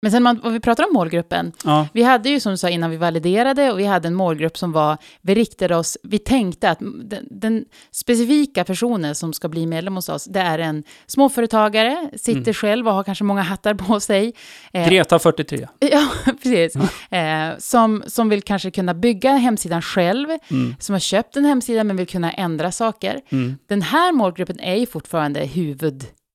Men 0.02 0.12
sen 0.12 0.22
man, 0.22 0.40
om 0.42 0.52
vi 0.52 0.60
pratar 0.60 0.84
om 0.86 0.92
målgruppen, 0.92 1.52
Ja, 1.64 1.88
vi 1.92 2.02
hade 2.02 2.28
ju 2.28 2.40
som 2.40 2.52
du 2.52 2.56
sa 2.58 2.68
innan 2.68 2.90
vi 2.90 2.96
validerade 2.96 3.72
och 3.72 3.78
vi 3.78 3.84
hade 3.84 4.08
en 4.08 4.14
målgrupp 4.14 4.58
som 4.58 4.72
var, 4.72 4.96
vi 5.20 5.34
riktade 5.34 5.76
oss, 5.76 5.98
vi 6.02 6.18
tänkte 6.18 6.70
att 6.70 6.78
den, 7.04 7.26
den 7.30 7.64
specifika 7.90 8.64
personen 8.64 9.14
som 9.14 9.32
ska 9.32 9.48
bli 9.48 9.66
medlem 9.66 9.96
hos 9.96 10.08
oss, 10.08 10.24
det 10.24 10.40
är 10.40 10.58
en 10.58 10.82
småföretagare, 11.06 12.10
sitter 12.16 12.40
Mm. 12.40 12.54
själv 12.54 12.88
och 12.88 12.94
har 12.94 13.04
kanske 13.04 13.24
många 13.24 13.42
hattar 13.42 13.74
på 13.74 14.00
sig. 14.00 14.32
Eh, 14.72 14.88
Greta 14.88 15.18
43. 15.18 15.68
Ja, 15.80 16.08
precis. 16.42 16.76
Eh, 17.10 17.48
som, 17.58 18.02
som 18.06 18.28
vill 18.28 18.42
kanske 18.42 18.70
kunna 18.70 18.94
bygga 18.94 19.32
hemsidan 19.32 19.82
själv, 19.82 20.28
Mm, 20.50 20.74
som 20.80 20.92
har 20.92 21.00
köpt 21.00 21.36
en 21.36 21.44
hemsida 21.44 21.84
men 21.84 21.96
vill 21.96 22.06
kunna 22.06 22.32
ändra 22.32 22.72
saker. 22.72 23.20
mm, 23.30 23.56
Den 23.68 23.82
här 23.82 24.12
målgruppen 24.12 24.60
är 24.60 24.74
ju 24.76 24.86
fortfarande 24.86 25.40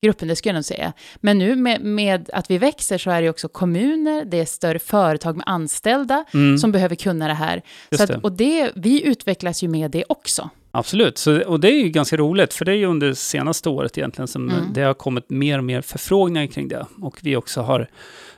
huvudgruppen, 0.02 0.28
det 0.28 0.36
skulle 0.36 0.50
jag 0.50 0.56
nog 0.56 0.66
säga. 0.66 0.94
Men 1.16 1.38
nu 1.38 1.56
med, 1.56 1.82
med 1.82 2.30
att 2.34 2.52
vi 2.52 2.58
växer 2.58 2.98
så 2.98 3.12
är 3.12 3.22
det 3.22 3.30
också 3.30 3.48
kommuner, 3.48 4.26
det 4.26 4.40
är 4.40 4.46
större 4.46 4.80
företag 4.80 5.36
med 5.36 5.44
anställda 5.48 6.26
mm. 6.34 6.58
som 6.58 6.72
behöver 6.72 6.96
kunna 6.96 7.28
det 7.28 7.34
här. 7.34 7.62
Just 7.92 7.98
Så 7.98 8.04
att, 8.04 8.10
det. 8.10 8.18
och 8.24 8.32
det, 8.32 8.72
vi 8.76 9.04
utvecklas 9.06 9.64
ju 9.64 9.68
med 9.68 9.92
det 9.92 10.04
också. 10.10 10.50
Absolut, 10.72 11.18
så, 11.18 11.42
och 11.44 11.60
det 11.60 11.68
är 11.72 11.84
ju 11.84 11.90
ganska 11.90 12.18
roligt, 12.18 12.54
för 12.54 12.66
det 12.66 12.72
är 12.72 12.76
ju 12.76 12.86
under 12.86 13.14
senaste 13.14 13.70
året 13.70 13.98
egentligen 13.98 14.28
som 14.28 14.50
Mm. 14.50 14.74
det 14.74 14.82
har 14.82 14.94
kommit 14.94 15.30
mer 15.30 15.58
och 15.58 15.64
mer 15.64 15.82
förfrågningar 15.82 16.48
kring 16.48 16.68
det. 16.68 16.86
Och 17.02 17.18
vi 17.22 17.36
också 17.36 17.62
har, 17.62 17.90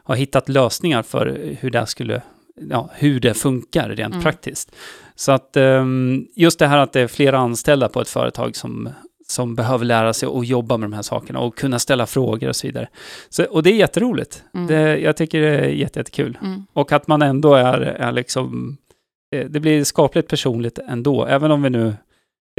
har 0.04 0.16
hittat 0.16 0.50
lösningar 0.50 1.04
för 1.04 1.56
hur 1.60 1.70
det 1.70 1.86
skulle, 1.88 2.22
ja, 2.70 2.90
hur 2.94 3.20
det 3.20 3.34
funkar 3.34 3.90
rent 3.90 4.14
Mm. 4.14 4.24
praktiskt. 4.24 4.72
Så 5.16 5.32
att 5.32 5.58
ehm, 5.58 6.26
just 6.36 6.60
det 6.60 6.68
här 6.68 6.78
att 6.78 6.94
det 6.94 7.02
är 7.02 7.08
flera 7.08 7.38
anställda 7.40 7.90
på 7.90 8.02
ett 8.02 8.10
företag 8.10 8.56
som, 8.56 8.90
som 9.30 9.56
behöver 9.56 9.86
lära 9.86 10.14
sig 10.14 10.30
att 10.30 10.48
jobba 10.48 10.78
med 10.78 10.90
de 10.90 10.96
här 10.96 11.02
sakerna 11.02 11.40
och 11.40 11.58
kunna 11.58 11.80
ställa 11.80 12.06
frågor 12.06 12.50
och 12.50 12.56
så 12.56 12.68
vidare. 12.68 12.88
Så, 13.30 13.44
och 13.44 13.64
det 13.64 13.70
är 13.70 13.76
jätteroligt. 13.76 14.44
Mm. 14.54 14.68
Det, 14.68 14.98
jag 15.00 15.18
tycker 15.18 15.42
det 15.42 15.48
är 15.48 15.68
jätte, 15.68 16.00
jättekul. 16.00 16.38
Mm. 16.42 16.66
Och 16.74 16.92
att 16.92 17.08
man 17.08 17.22
ändå 17.22 17.54
är, 17.54 17.82
är 17.82 18.12
liksom, 18.12 18.78
eh, 19.36 19.46
det 19.46 19.60
blir 19.60 19.84
skapligt 19.84 20.30
personligt 20.30 20.80
ändå, 20.88 21.26
även 21.26 21.52
om 21.52 21.62
vi 21.62 21.70
nu, 21.70 21.94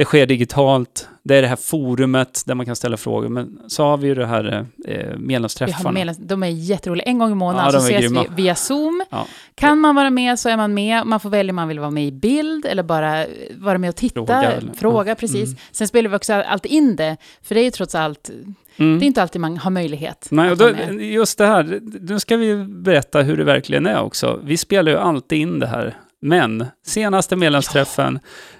det 0.01 0.05
sker 0.05 0.25
digitalt, 0.25 1.07
det 1.23 1.35
är 1.35 1.41
det 1.41 1.47
här 1.47 1.55
forumet 1.55 2.43
där 2.45 2.55
man 2.55 2.65
kan 2.65 2.75
ställa 2.75 2.97
frågor, 2.97 3.29
men 3.29 3.59
så 3.67 3.83
har 3.83 3.97
vi 3.97 4.07
ju 4.07 4.15
det 4.15 4.25
här 4.25 4.65
eh, 4.87 5.09
har 5.09 5.17
medlemsträffarna. 5.17 5.91
medlems, 5.91 6.17
de 6.17 6.43
är 6.43 6.47
jätteroliga. 6.47 7.05
En 7.05 7.17
gång 7.19 7.31
i 7.31 7.35
månaden 7.35 7.65
Ja, 7.65 7.71
så 7.71 7.77
ses 7.87 8.01
grymma. 8.01 8.25
vi 8.35 8.43
via 8.43 8.55
Zoom. 8.55 9.03
Ja. 9.09 9.27
Kan 9.55 9.79
man 9.79 9.95
vara 9.95 10.09
med 10.09 10.39
så 10.39 10.49
är 10.49 10.57
man 10.57 10.73
med. 10.73 11.05
Man 11.05 11.19
får 11.19 11.29
välja 11.29 11.51
om 11.51 11.55
man 11.55 11.67
vill 11.67 11.79
vara 11.79 11.91
med 11.91 12.07
i 12.07 12.11
bild 12.11 12.65
eller 12.65 12.83
bara 12.83 13.21
eh, 13.25 13.27
vara 13.57 13.77
med 13.77 13.89
och 13.89 13.95
titta. 13.95 14.25
Fråga 14.25 14.53
Fråga, 14.77 15.15
precis. 15.15 15.45
Mm. 15.49 15.57
Sen 15.71 15.87
spelar 15.87 16.09
vi 16.09 16.15
också 16.15 16.33
alltid 16.33 16.71
in 16.71 16.95
det, 16.95 17.17
för 17.43 17.55
det 17.55 17.61
är 17.61 17.65
ju 17.65 17.71
trots 17.71 17.95
allt, 17.95 18.29
Mm. 18.77 18.99
det 18.99 19.05
är 19.05 19.07
inte 19.07 19.21
alltid 19.21 19.41
man 19.41 19.57
har 19.57 19.71
möjlighet 19.71 20.27
Nej, 20.31 20.51
och 20.51 20.57
då, 20.57 20.69
just 20.99 21.37
det 21.37 21.45
här, 21.45 21.79
nu 22.01 22.19
ska 22.19 22.37
vi 22.37 22.55
berätta 22.65 23.21
hur 23.21 23.37
det 23.37 23.43
verkligen 23.43 23.85
är 23.85 24.01
också. 24.01 24.39
Vi 24.43 24.57
spelar 24.57 24.91
ju 24.91 24.97
alltid 24.97 25.39
in 25.39 25.59
det 25.59 25.67
här, 25.67 25.97
men 26.21 26.65
senaste 26.85 27.35
medlemsträffen, 27.35 28.19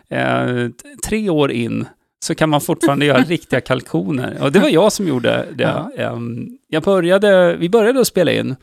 eh, 0.09 0.67
tre 1.05 1.29
år 1.29 1.51
in, 1.51 1.85
så 2.25 2.35
kan 2.35 2.49
man 2.49 2.61
fortfarande 2.61 3.05
göra 3.05 3.17
riktiga 3.27 3.61
kalkoner. 3.61 4.37
Och 4.41 4.51
det 4.51 4.59
var 4.59 4.69
jag 4.69 4.91
som 4.93 5.07
gjorde 5.07 5.47
det. 5.55 5.89
Ehm, 5.97 6.57
Jag 6.67 6.83
började, 6.83 7.55
vi 7.55 7.69
började 7.69 7.99
att 8.01 8.07
spela 8.07 8.31
in, 8.31 8.55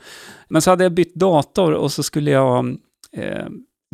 men 0.49 0.63
så 0.63 0.71
hade 0.71 0.85
jag 0.85 0.93
bytt 0.93 1.15
dator 1.15 1.73
och 1.73 1.93
så 1.93 2.03
skulle 2.03 2.31
jag 2.31 2.77
eh, 3.17 3.47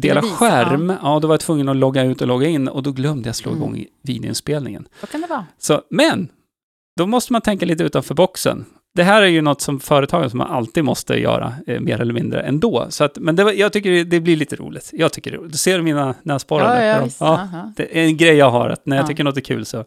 dela 0.03 0.23
skärm. 0.23 0.93
Ja. 1.03 1.19
då 1.23 1.29
var 1.29 1.35
jag 1.35 1.41
tvungen 1.41 1.69
att 1.69 1.77
logga 1.77 2.03
ut 2.03 2.21
och 2.21 2.27
logga 2.29 2.49
in 2.49 2.69
och 2.69 2.83
då 2.83 2.93
glömde 2.93 3.29
jag 3.29 3.37
slå 3.37 3.51
Mm. 3.53 3.63
igång 3.63 3.85
videoinspelningen. 4.03 4.89
Så 5.01 5.07
kan 5.07 5.21
det 5.21 5.27
vara. 5.27 5.47
Så, 5.59 5.83
men, 5.91 6.29
då 6.97 7.07
måste 7.07 7.33
man 7.33 7.43
tänka 7.43 7.67
lite 7.67 7.85
utanför 7.85 8.15
boxen. 8.15 8.65
Det 8.95 9.03
här 9.03 9.23
är 9.23 9.27
ju 9.27 9.43
något 9.43 9.61
som 9.61 9.81
företagen 9.81 10.31
som 10.31 10.39
man 10.39 10.51
alltid 10.51 10.85
måste 10.85 11.15
göra, 11.15 11.55
eh, 11.67 11.81
mer 11.81 12.01
eller 12.01 12.13
mindre 12.15 12.41
ändå. 12.41 12.87
Så 12.89 13.05
att, 13.05 13.19
men 13.19 13.37
det, 13.37 13.53
jag 13.53 13.73
tycker 13.73 14.05
det- 14.05 14.21
blir 14.21 14.37
lite 14.37 14.57
roligt. 14.57 14.91
Jag 14.93 15.13
tycker 15.13 15.31
det 15.31 15.37
är 15.37 15.39
roligt. 15.39 15.53
Du 15.53 15.59
ser 15.59 15.83
mina 15.83 16.15
näsborrar 16.23 16.81
Ja, 16.83 16.97
ja, 16.99 17.05
visst. 17.05 17.21
Ja, 17.21 17.49
det 17.77 17.99
är 18.01 18.05
en 18.05 18.17
grej 18.17 18.35
jag 18.37 18.51
har, 18.51 18.69
att 18.69 18.87
när 18.87 18.97
jag 18.97 19.03
Ja. 19.05 19.07
tycker 19.09 19.25
något 19.25 19.37
är 19.37 19.41
kul 19.41 19.65
så 19.67 19.85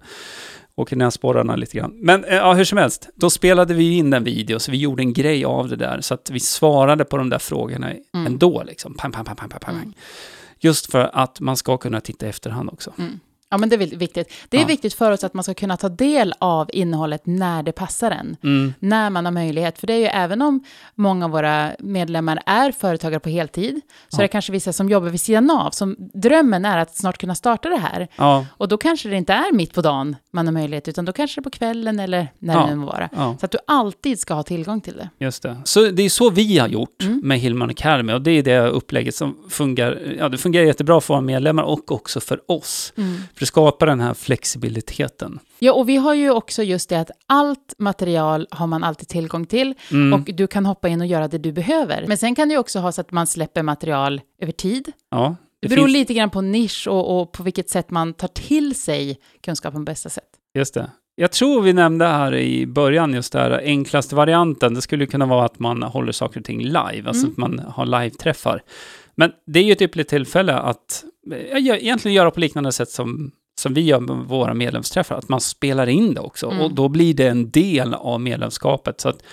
åker 0.75 0.95
näsborrarna 0.95 1.55
lite 1.55 1.77
grann. 1.77 1.91
Men 1.95 2.23
eh, 2.23 2.35
ja, 2.35 2.53
hur 2.53 2.63
som 2.63 2.77
helst, 2.77 3.09
då 3.15 3.29
spelade 3.29 3.73
vi 3.73 3.91
in 3.97 4.13
en 4.13 4.23
video, 4.23 4.59
så 4.59 4.71
vi 4.71 4.77
gjorde 4.77 5.03
en 5.03 5.13
grej 5.13 5.45
av 5.45 5.69
det 5.69 5.75
där, 5.75 6.01
så 6.01 6.13
att 6.13 6.29
vi 6.29 6.39
svarade 6.39 7.05
på 7.05 7.17
de 7.17 7.29
där 7.29 7.39
frågorna 7.39 7.87
Mm. 7.91 8.27
ändå, 8.27 8.63
liksom. 8.63 8.93
Pang, 8.93 9.11
pang, 9.11 9.25
pang, 9.25 9.35
pang, 9.35 9.49
pang, 9.49 9.59
pang. 9.59 9.75
Mm. 9.75 9.93
Just 10.59 10.91
för 10.91 11.09
att 11.13 11.39
man 11.39 11.57
ska 11.57 11.77
kunna 11.77 12.01
titta 12.01 12.25
i 12.25 12.29
efterhand 12.29 12.69
också. 12.69 12.93
Mm. 12.99 13.19
Ja, 13.49 13.57
men 13.57 13.69
det 13.69 13.75
är 13.75 13.97
viktigt. 13.97 14.31
Det 14.49 14.57
är 14.57 14.61
Ja. 14.61 14.67
viktigt 14.67 14.93
för 14.93 15.11
oss 15.11 15.23
att 15.23 15.33
man 15.33 15.43
ska 15.43 15.53
kunna 15.53 15.77
ta 15.77 15.89
del 15.89 16.33
av 16.39 16.69
innehållet 16.73 17.21
när 17.25 17.63
det 17.63 17.71
passar 17.71 18.11
en. 18.11 18.37
Mm. 18.43 18.73
När 18.79 19.09
man 19.09 19.25
har 19.25 19.31
möjlighet. 19.31 19.79
För 19.79 19.87
det 19.87 19.93
är 19.93 19.97
ju 19.97 20.05
även 20.05 20.41
om 20.41 20.63
många 20.95 21.25
av 21.25 21.31
våra 21.31 21.71
medlemmar 21.79 22.43
är 22.45 22.71
företagare 22.71 23.19
på 23.19 23.29
heltid, 23.29 23.81
så 24.09 24.15
Ja. 24.15 24.17
är 24.17 24.21
det 24.21 24.27
kanske 24.27 24.51
vissa 24.51 24.73
som 24.73 24.89
jobbar 24.89 25.09
vid 25.09 25.21
sidan 25.21 25.51
av, 25.51 25.71
som 25.71 25.95
drömmen 26.13 26.65
är 26.65 26.77
att 26.77 26.95
snart 26.97 27.17
kunna 27.17 27.35
starta 27.35 27.69
det 27.69 27.77
här. 27.77 28.07
Ja, 28.15 28.45
Och 28.49 28.67
då 28.67 28.77
kanske 28.77 29.09
det 29.09 29.15
inte 29.15 29.33
är 29.33 29.53
mitt 29.53 29.73
på 29.73 29.81
dagen 29.81 30.15
man 30.31 30.45
har 30.47 30.53
möjlighet, 30.53 30.87
utan 30.87 31.05
då 31.05 31.11
kanske 31.13 31.39
det 31.39 31.41
är 31.41 31.43
på 31.43 31.49
kvällen 31.49 31.99
eller 31.99 32.27
när 32.39 32.53
Ja. 32.53 32.65
det 32.65 32.75
nu 32.75 32.85
vara. 32.85 33.09
Så 33.39 33.45
att 33.45 33.51
du 33.51 33.57
alltid 33.67 34.19
ska 34.19 34.33
ha 34.33 34.43
tillgång 34.43 34.81
till 34.81 34.93
det. 34.97 35.09
Just 35.25 35.43
det. 35.43 35.57
Så 35.63 35.81
det 35.91 36.03
är 36.03 36.09
så 36.09 36.29
vi 36.29 36.57
har 36.57 36.67
gjort 36.67 37.03
Mm. 37.03 37.21
med 37.23 37.39
Hillman 37.39 37.69
Academy 37.69 38.13
och 38.13 38.21
det 38.21 38.31
är 38.31 38.43
det 38.43 38.59
upplägget 38.67 39.15
som 39.15 39.37
fungerar, 39.49 40.15
ja 40.19 40.29
det 40.29 40.37
fungerar 40.37 40.65
jättebra 40.65 41.01
för 41.01 41.13
våra 41.13 41.21
medlemmar 41.21 41.63
och 41.63 41.91
också 41.91 42.19
för 42.19 42.51
oss. 42.51 42.93
För 43.37 43.39
det 43.41 43.45
skapar 43.45 43.85
den 43.87 43.99
här 43.99 44.13
flexibiliteten. 44.13 45.39
Ja, 45.59 45.73
och 45.73 45.89
vi 45.89 45.95
har 45.97 46.13
ju 46.13 46.31
också 46.31 46.63
just 46.63 46.89
det 46.89 46.99
att 46.99 47.11
allt 47.27 47.73
material 47.77 48.47
har 48.51 48.67
man 48.67 48.83
alltid 48.83 49.07
tillgång 49.07 49.45
till 49.45 49.73
Mm. 49.91 50.13
och 50.13 50.29
du 50.35 50.47
kan 50.47 50.65
hoppa 50.65 50.87
in 50.87 51.01
och 51.01 51.07
göra 51.07 51.27
det 51.27 51.37
du 51.37 51.51
behöver. 51.51 52.05
Men 52.07 52.17
sen 52.17 52.35
kan 52.35 52.47
det 52.47 52.53
ju 52.53 52.59
också 52.59 52.79
ha 52.79 52.91
så 52.91 53.01
att 53.01 53.11
man 53.11 53.27
släpper 53.27 53.63
material 53.63 54.21
över 54.41 54.51
tid. 54.51 54.91
ja, 55.11 55.35
Det 55.61 55.67
det 55.67 55.75
beror 55.75 55.85
finns, 55.87 55.93
lite 55.97 56.13
grann 56.13 56.29
på 56.29 56.41
nisch 56.41 56.87
och, 56.89 57.21
och 57.21 57.31
på 57.31 57.43
vilket 57.43 57.69
sätt 57.69 57.89
man 57.91 58.13
tar 58.13 58.27
till 58.27 58.75
sig 58.75 59.17
kunskapen 59.43 59.81
på 59.85 59.91
bästa 59.91 60.09
sätt. 60.09 60.29
just 60.57 60.73
det. 60.73 60.91
Jag 61.19 61.31
tror 61.31 61.61
vi 61.61 61.73
nämnde 61.73 62.05
här 62.05 62.35
i 62.35 62.65
början 62.67 63.13
just 63.13 63.33
det 63.33 63.39
här 63.39 63.51
enklaste 63.63 64.15
varianten. 64.15 64.73
Det 64.73 64.81
skulle 64.81 65.05
kunna 65.05 65.25
vara 65.25 65.45
att 65.45 65.59
man 65.59 65.83
håller 65.83 66.11
saker 66.11 66.39
och 66.39 66.45
ting 66.45 66.63
live, 66.63 67.03
alltså 67.07 67.27
Mm. 67.27 67.31
att 67.31 67.37
man 67.37 67.59
har 67.59 67.85
live-träffar. 67.85 68.61
Men 69.15 69.31
det 69.47 69.59
är 69.59 69.63
ju 69.63 69.71
ett 69.71 69.81
ypperligt 69.81 70.09
tillfälle 70.09 70.53
att 70.53 71.03
egentligen 71.33 72.15
göra 72.15 72.31
på 72.31 72.39
liknande 72.39 72.71
sätt 72.71 72.89
som, 72.89 73.31
som 73.61 73.73
vi 73.73 73.81
gör 73.81 73.99
med 73.99 74.15
våra 74.15 74.53
medlemsträffar, 74.53 75.15
att 75.15 75.29
man 75.29 75.41
spelar 75.41 75.87
in 75.87 76.13
det 76.13 76.21
också. 76.21 76.49
Mm. 76.49 76.61
Och 76.61 76.73
då 76.73 76.89
blir 76.89 77.13
det 77.13 77.27
en 77.27 77.51
del 77.51 77.93
av 77.93 78.21
medlemskapet. 78.21 79.01
Så 79.01 79.09
att 79.09 79.23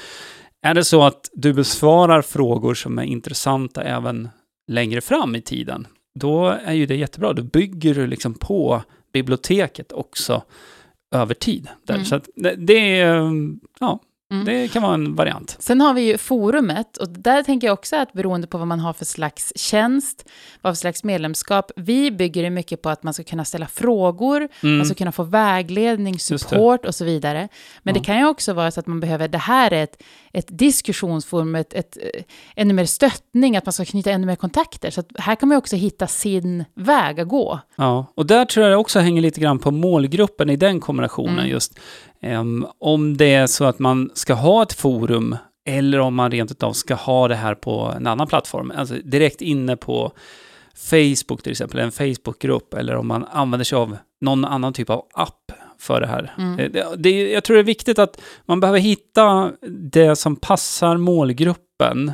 är 0.62 0.74
det 0.74 0.84
så 0.84 1.02
att 1.02 1.30
du 1.32 1.52
besvarar 1.52 2.22
frågor 2.22 2.74
som 2.74 2.98
är 2.98 3.02
intressanta 3.02 3.82
även 3.82 4.28
längre 4.68 5.00
fram 5.00 5.34
i 5.34 5.40
tiden, 5.40 5.86
då 6.14 6.48
är 6.48 6.72
ju 6.72 6.86
det 6.86 6.96
jättebra. 6.96 7.32
Då 7.32 7.42
bygger 7.42 7.94
du 7.94 8.06
liksom 8.06 8.34
på 8.34 8.82
biblioteket 9.12 9.92
också 9.92 10.42
över 11.14 11.34
tid. 11.34 11.68
Där. 11.86 11.94
Mm. 11.94 12.06
Så 12.06 12.14
att 12.14 12.28
det, 12.36 12.54
det, 12.56 13.00
är, 13.00 13.30
ja, 13.80 14.00
Mm. 14.34 14.44
det 14.44 14.68
kan 14.72 14.82
vara 14.82 14.94
en 14.94 15.14
variant. 15.14 15.56
Sen 15.58 15.80
har 15.80 15.94
vi 15.94 16.00
ju 16.02 16.18
forumet 16.18 16.96
och 16.96 17.08
där 17.08 17.42
tänker 17.42 17.66
jag 17.66 17.74
också 17.74 17.96
att 17.96 18.12
beroende 18.12 18.46
på 18.46 18.58
vad 18.58 18.66
man 18.66 18.80
har 18.80 18.92
för 18.92 19.04
slags 19.04 19.52
tjänst, 19.56 20.24
vad 20.60 20.72
för 20.74 20.76
slags 20.76 21.04
medlemskap, 21.04 21.70
vi 21.76 22.10
bygger 22.10 22.42
det 22.42 22.50
mycket 22.50 22.82
på 22.82 22.90
att 22.90 23.02
man 23.02 23.14
ska 23.14 23.24
kunna 23.24 23.44
ställa 23.44 23.66
frågor, 23.66 24.48
Mm. 24.62 24.76
man 24.76 24.86
ska 24.86 24.94
kunna 24.94 25.12
få 25.12 25.22
vägledning, 25.22 26.18
support 26.18 26.84
och 26.86 26.94
så 26.94 27.04
vidare. 27.04 27.48
Men 27.82 27.94
Ja. 27.94 28.00
det 28.00 28.04
kan 28.06 28.18
ju 28.18 28.26
också 28.26 28.52
vara 28.52 28.70
så 28.70 28.80
att 28.80 28.86
man 28.86 29.00
behöver, 29.00 29.28
det 29.28 29.38
här 29.38 29.70
är 29.70 29.82
ett, 29.84 30.02
ett 30.34 30.46
diskussionsforum, 30.48 31.54
ett, 31.54 31.74
ett, 31.74 31.96
eh, 32.14 32.22
ännu 32.56 32.74
mer 32.74 32.84
stöttning, 32.84 33.56
att 33.56 33.66
man 33.66 33.72
ska 33.72 33.84
knyta 33.84 34.10
ännu 34.10 34.26
mer 34.26 34.36
kontakter. 34.36 34.90
Så 34.90 35.02
här 35.18 35.34
kan 35.34 35.48
man 35.48 35.58
också 35.58 35.76
hitta 35.76 36.06
sin 36.06 36.64
väg 36.74 37.20
att 37.20 37.28
gå. 37.28 37.60
Ja, 37.76 38.06
och 38.14 38.26
där 38.26 38.44
tror 38.44 38.64
jag 38.64 38.72
det 38.72 38.76
också 38.76 39.00
hänger 39.00 39.22
lite 39.22 39.40
grann 39.40 39.58
på 39.58 39.70
målgruppen 39.70 40.50
i 40.50 40.56
den 40.56 40.80
kombinationen 40.80 41.38
Mm. 41.38 41.50
just. 41.50 41.78
Ehm, 42.20 42.66
om 42.78 43.16
det 43.16 43.34
är 43.34 43.46
så 43.46 43.64
att 43.64 43.78
man 43.78 44.10
ska 44.14 44.34
ha 44.34 44.62
ett 44.62 44.72
forum 44.72 45.36
eller 45.66 45.98
om 46.00 46.14
man 46.14 46.30
rent 46.30 46.50
utav 46.50 46.72
ska 46.72 46.94
ha 46.94 47.28
det 47.28 47.34
här 47.34 47.54
på 47.54 47.94
en 47.96 48.06
annan 48.06 48.26
plattform, 48.26 48.72
alltså 48.76 48.94
direkt 49.04 49.40
inne 49.42 49.76
på 49.76 50.12
Facebook 50.90 51.42
till 51.42 51.52
exempel, 51.52 51.80
en 51.80 51.92
Facebookgrupp, 51.92 52.74
eller 52.74 52.96
om 52.96 53.06
man 53.06 53.24
använder 53.24 53.64
sig 53.64 53.76
av 53.76 53.96
någon 54.20 54.44
annan 54.44 54.72
typ 54.72 54.90
av 54.90 55.06
app 55.14 55.43
för 55.78 56.00
det 56.00 56.06
här. 56.06 56.34
Mm. 56.38 56.58
Eh, 56.58 56.70
Det, 56.70 56.96
det, 56.96 57.32
jag 57.32 57.44
tror 57.44 57.54
det 57.54 57.60
är 57.60 57.64
viktigt 57.64 57.98
att 57.98 58.20
man 58.46 58.60
behöver 58.60 58.78
hitta 58.78 59.52
det 59.68 60.16
som 60.16 60.36
passar 60.36 60.96
målgruppen 60.96 62.12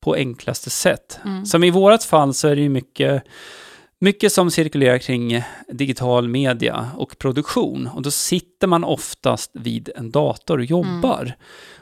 på 0.00 0.14
enklaste 0.14 0.70
sätt. 0.70 1.20
Mm. 1.24 1.46
Som 1.46 1.64
i 1.64 1.70
vårat 1.70 2.04
fall 2.04 2.34
så 2.34 2.48
är 2.48 2.56
det 2.56 2.62
ju 2.62 2.68
mycket, 2.68 3.22
mycket 4.00 4.32
som 4.32 4.50
cirkulerar 4.50 4.98
kring 4.98 5.42
digital 5.68 6.28
media 6.28 6.90
och 6.96 7.18
produktion. 7.18 7.88
Och 7.94 8.02
då 8.02 8.10
sitter 8.10 8.66
man 8.66 8.84
oftast 8.84 9.50
vid 9.54 9.90
en 9.96 10.10
dator 10.10 10.58
och 10.58 10.64
jobbar. 10.64 11.34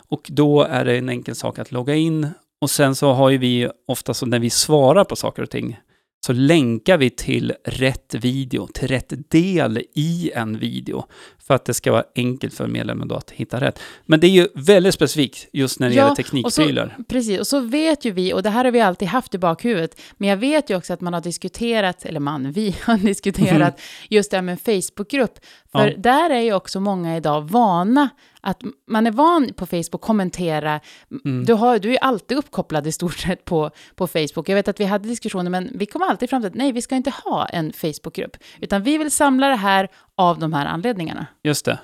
Och 0.09 0.27
då 0.29 0.63
är 0.63 0.85
det 0.85 0.99
en 0.99 1.09
enkel 1.09 1.35
sak 1.35 1.59
att 1.59 1.73
logga 1.73 1.95
in. 1.95 2.29
Och 2.61 2.71
sen 2.71 2.95
så 2.95 3.13
har 3.13 3.31
ju 3.31 3.39
vi 3.39 3.69
ofta 3.87 4.15
så 4.15 4.27
när 4.27 4.39
vi 4.39 4.51
svarar 4.51 5.05
på 5.05 5.17
saker 5.17 5.43
och 5.43 5.51
ting 5.51 5.79
så 6.27 6.33
länkar 6.33 6.99
vi 6.99 7.11
till 7.11 7.53
rätt 7.65 8.15
video, 8.15 8.67
till 8.75 8.89
rätt 8.89 9.13
del 9.31 9.83
i 9.95 10.31
en 10.35 10.59
video. 10.59 11.05
För 11.47 11.55
att 11.55 11.65
det 11.65 11.75
ska 11.75 11.93
vara 11.93 12.05
enkelt 12.17 12.55
för 12.55 12.67
medlemmen 12.67 13.09
då 13.09 13.15
att 13.15 13.31
hitta 13.31 13.61
rätt. 13.61 13.81
Men 14.07 14.21
det 14.21 14.27
är 14.27 14.31
ju 14.31 14.49
väldigt 14.55 14.95
specifikt 14.95 15.49
just 15.53 15.81
när 15.81 15.89
det 15.89 15.95
Ja, 15.95 16.01
gäller 16.03 16.11
och 16.11 16.17
så- 16.17 16.23
teknikprylar. 16.23 16.97
Precis, 17.09 17.41
och 17.41 17.47
så 17.47 17.61
vet 17.61 18.05
ju 18.05 18.11
vi, 18.11 18.33
och 18.33 18.43
det 18.43 18.51
här 18.51 18.65
har 18.65 18.73
vi 18.73 18.81
alltid 18.81 19.09
haft 19.09 19.35
i 19.35 19.39
bakhuvudet, 19.39 20.01
men 20.17 20.29
jag 20.29 20.37
vet 20.37 20.71
ju 20.71 20.77
också 20.77 20.93
att 20.93 21.01
man 21.01 21.15
har 21.15 21.21
diskuterat, 21.21 22.05
eller 22.05 22.21
man, 22.21 22.53
vi 22.53 22.77
har 22.83 22.97
diskuterat 22.99 23.81
just 24.09 24.31
det 24.31 24.37
här 24.37 24.43
med 24.43 24.53
en 24.67 24.83
Facebookgrupp. 24.83 25.39
För 25.73 25.87
Ja. 25.89 25.97
där 25.97 26.31
är 26.31 26.41
ju 26.41 26.53
också 26.53 26.81
många 26.81 27.17
idag 27.17 27.51
vana 27.51 28.09
att 28.41 28.63
man 28.87 29.07
är 29.07 29.11
van 29.11 29.53
på 29.57 29.67
Facebook 29.67 30.01
kommentera. 30.01 30.81
Mm. 31.25 31.45
Du, 31.45 31.53
har, 31.53 31.79
du 31.79 31.95
är 31.95 31.99
alltid 31.99 32.39
uppkopplad 32.39 32.87
i 32.87 32.93
stort 32.93 33.19
sett 33.19 33.45
på, 33.45 33.71
på 33.95 34.07
Facebook. 34.07 34.49
Jag 34.49 34.55
vet 34.55 34.69
att 34.69 34.81
vi 34.81 34.85
hade 34.85 35.09
diskussioner, 35.09 35.51
men 35.51 35.71
vi 35.75 35.87
kom 35.87 36.03
alltid 36.03 36.31
fram 36.31 36.43
till 36.43 36.49
att 36.49 36.55
nej, 36.55 36.73
vi 36.73 36.83
ska 36.83 36.97
inte 36.97 37.13
ha 37.25 37.47
en 37.47 37.73
Facebookgrupp, 37.73 38.37
utan 38.61 38.83
vi 38.83 38.99
vill 38.99 39.11
samla 39.11 39.49
det 39.49 39.57
här 39.57 39.89
av 40.17 40.39
de 40.39 40.53
här 40.53 40.67
anledningarna. 40.67 41.27
Just 41.43 41.65
det. 41.65 41.79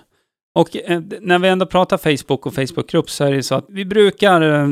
Och 0.55 0.77
eh, 0.77 1.03
när 1.21 1.39
vi 1.39 1.49
ändå 1.49 1.67
pratar 1.67 1.99
Facebook 1.99 2.47
och 2.47 2.55
Facebookgrupp 2.55 3.11
så 3.11 3.25
är 3.25 3.33
det 3.33 3.43
så 3.43 3.55
att 3.55 3.67
vi 3.69 3.85
brukar 3.85 4.41
eh, 4.41 4.69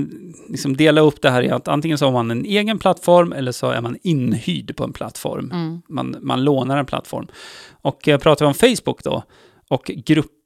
liksom 0.49 0.77
dela 0.77 1.01
upp 1.01 1.23
det 1.23 1.31
här 1.31 1.43
i 1.43 1.51
att 1.51 1.69
antingen 1.69 1.99
så 1.99 2.05
har 2.05 2.13
man 2.13 2.31
en 2.31 2.45
egen 2.45 2.79
plattform 2.79 3.33
eller 3.33 3.53
så 3.53 3.71
är 3.71 3.81
man 3.81 3.97
inhyrd 4.03 4.77
på 4.77 4.85
en 4.85 4.93
plattform. 4.93 5.51
Mm. 5.53 5.83
Man, 5.89 6.17
man 6.21 6.45
lånar 6.45 6.77
en 6.77 6.87
plattform. 6.87 7.27
Och 7.83 8.09
eh, 8.09 8.19
pratar 8.19 8.45
vi 8.45 8.49
om 8.49 8.55
Facebook 8.55 9.05
då 9.05 9.23
och 9.71 9.91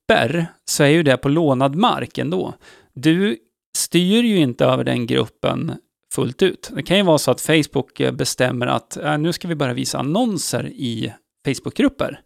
grupper 0.06 0.46
så 0.64 0.82
är 0.82 0.88
ju 0.88 1.02
det 1.02 1.16
på 1.16 1.28
lånad 1.28 1.74
mark 1.76 2.18
ändå. 2.18 2.54
Du 2.94 3.36
styr 3.76 4.22
ju 4.22 4.36
inte 4.36 4.64
över 4.64 4.84
den 4.84 5.06
gruppen 5.06 5.72
fullt 6.14 6.42
ut. 6.42 6.70
Det 6.74 6.82
kan 6.82 6.96
ju 6.96 7.02
vara 7.02 7.18
så 7.18 7.30
att 7.30 7.40
Facebook 7.40 8.00
bestämmer 8.12 8.66
att 8.66 8.96
eh, 8.96 9.18
nu 9.18 9.32
ska 9.32 9.48
vi 9.48 9.54
börja 9.54 9.74
visa 9.74 9.98
annonser 9.98 10.66
i 10.66 11.12
Facebookgrupper. 11.46 12.20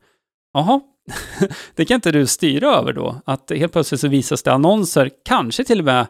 Jaha, 0.52 0.80
det 1.74 1.84
kan 1.84 1.94
inte 1.94 2.12
du 2.12 2.26
styra 2.26 2.74
över 2.74 2.92
då. 2.92 3.20
Att 3.24 3.50
helt 3.50 3.72
plötsligt 3.72 4.00
så 4.00 4.08
visas 4.08 4.42
det 4.42 4.52
annonser, 4.52 5.10
kanske 5.24 5.64
till 5.64 5.78
och 5.78 5.84
med 5.84 6.06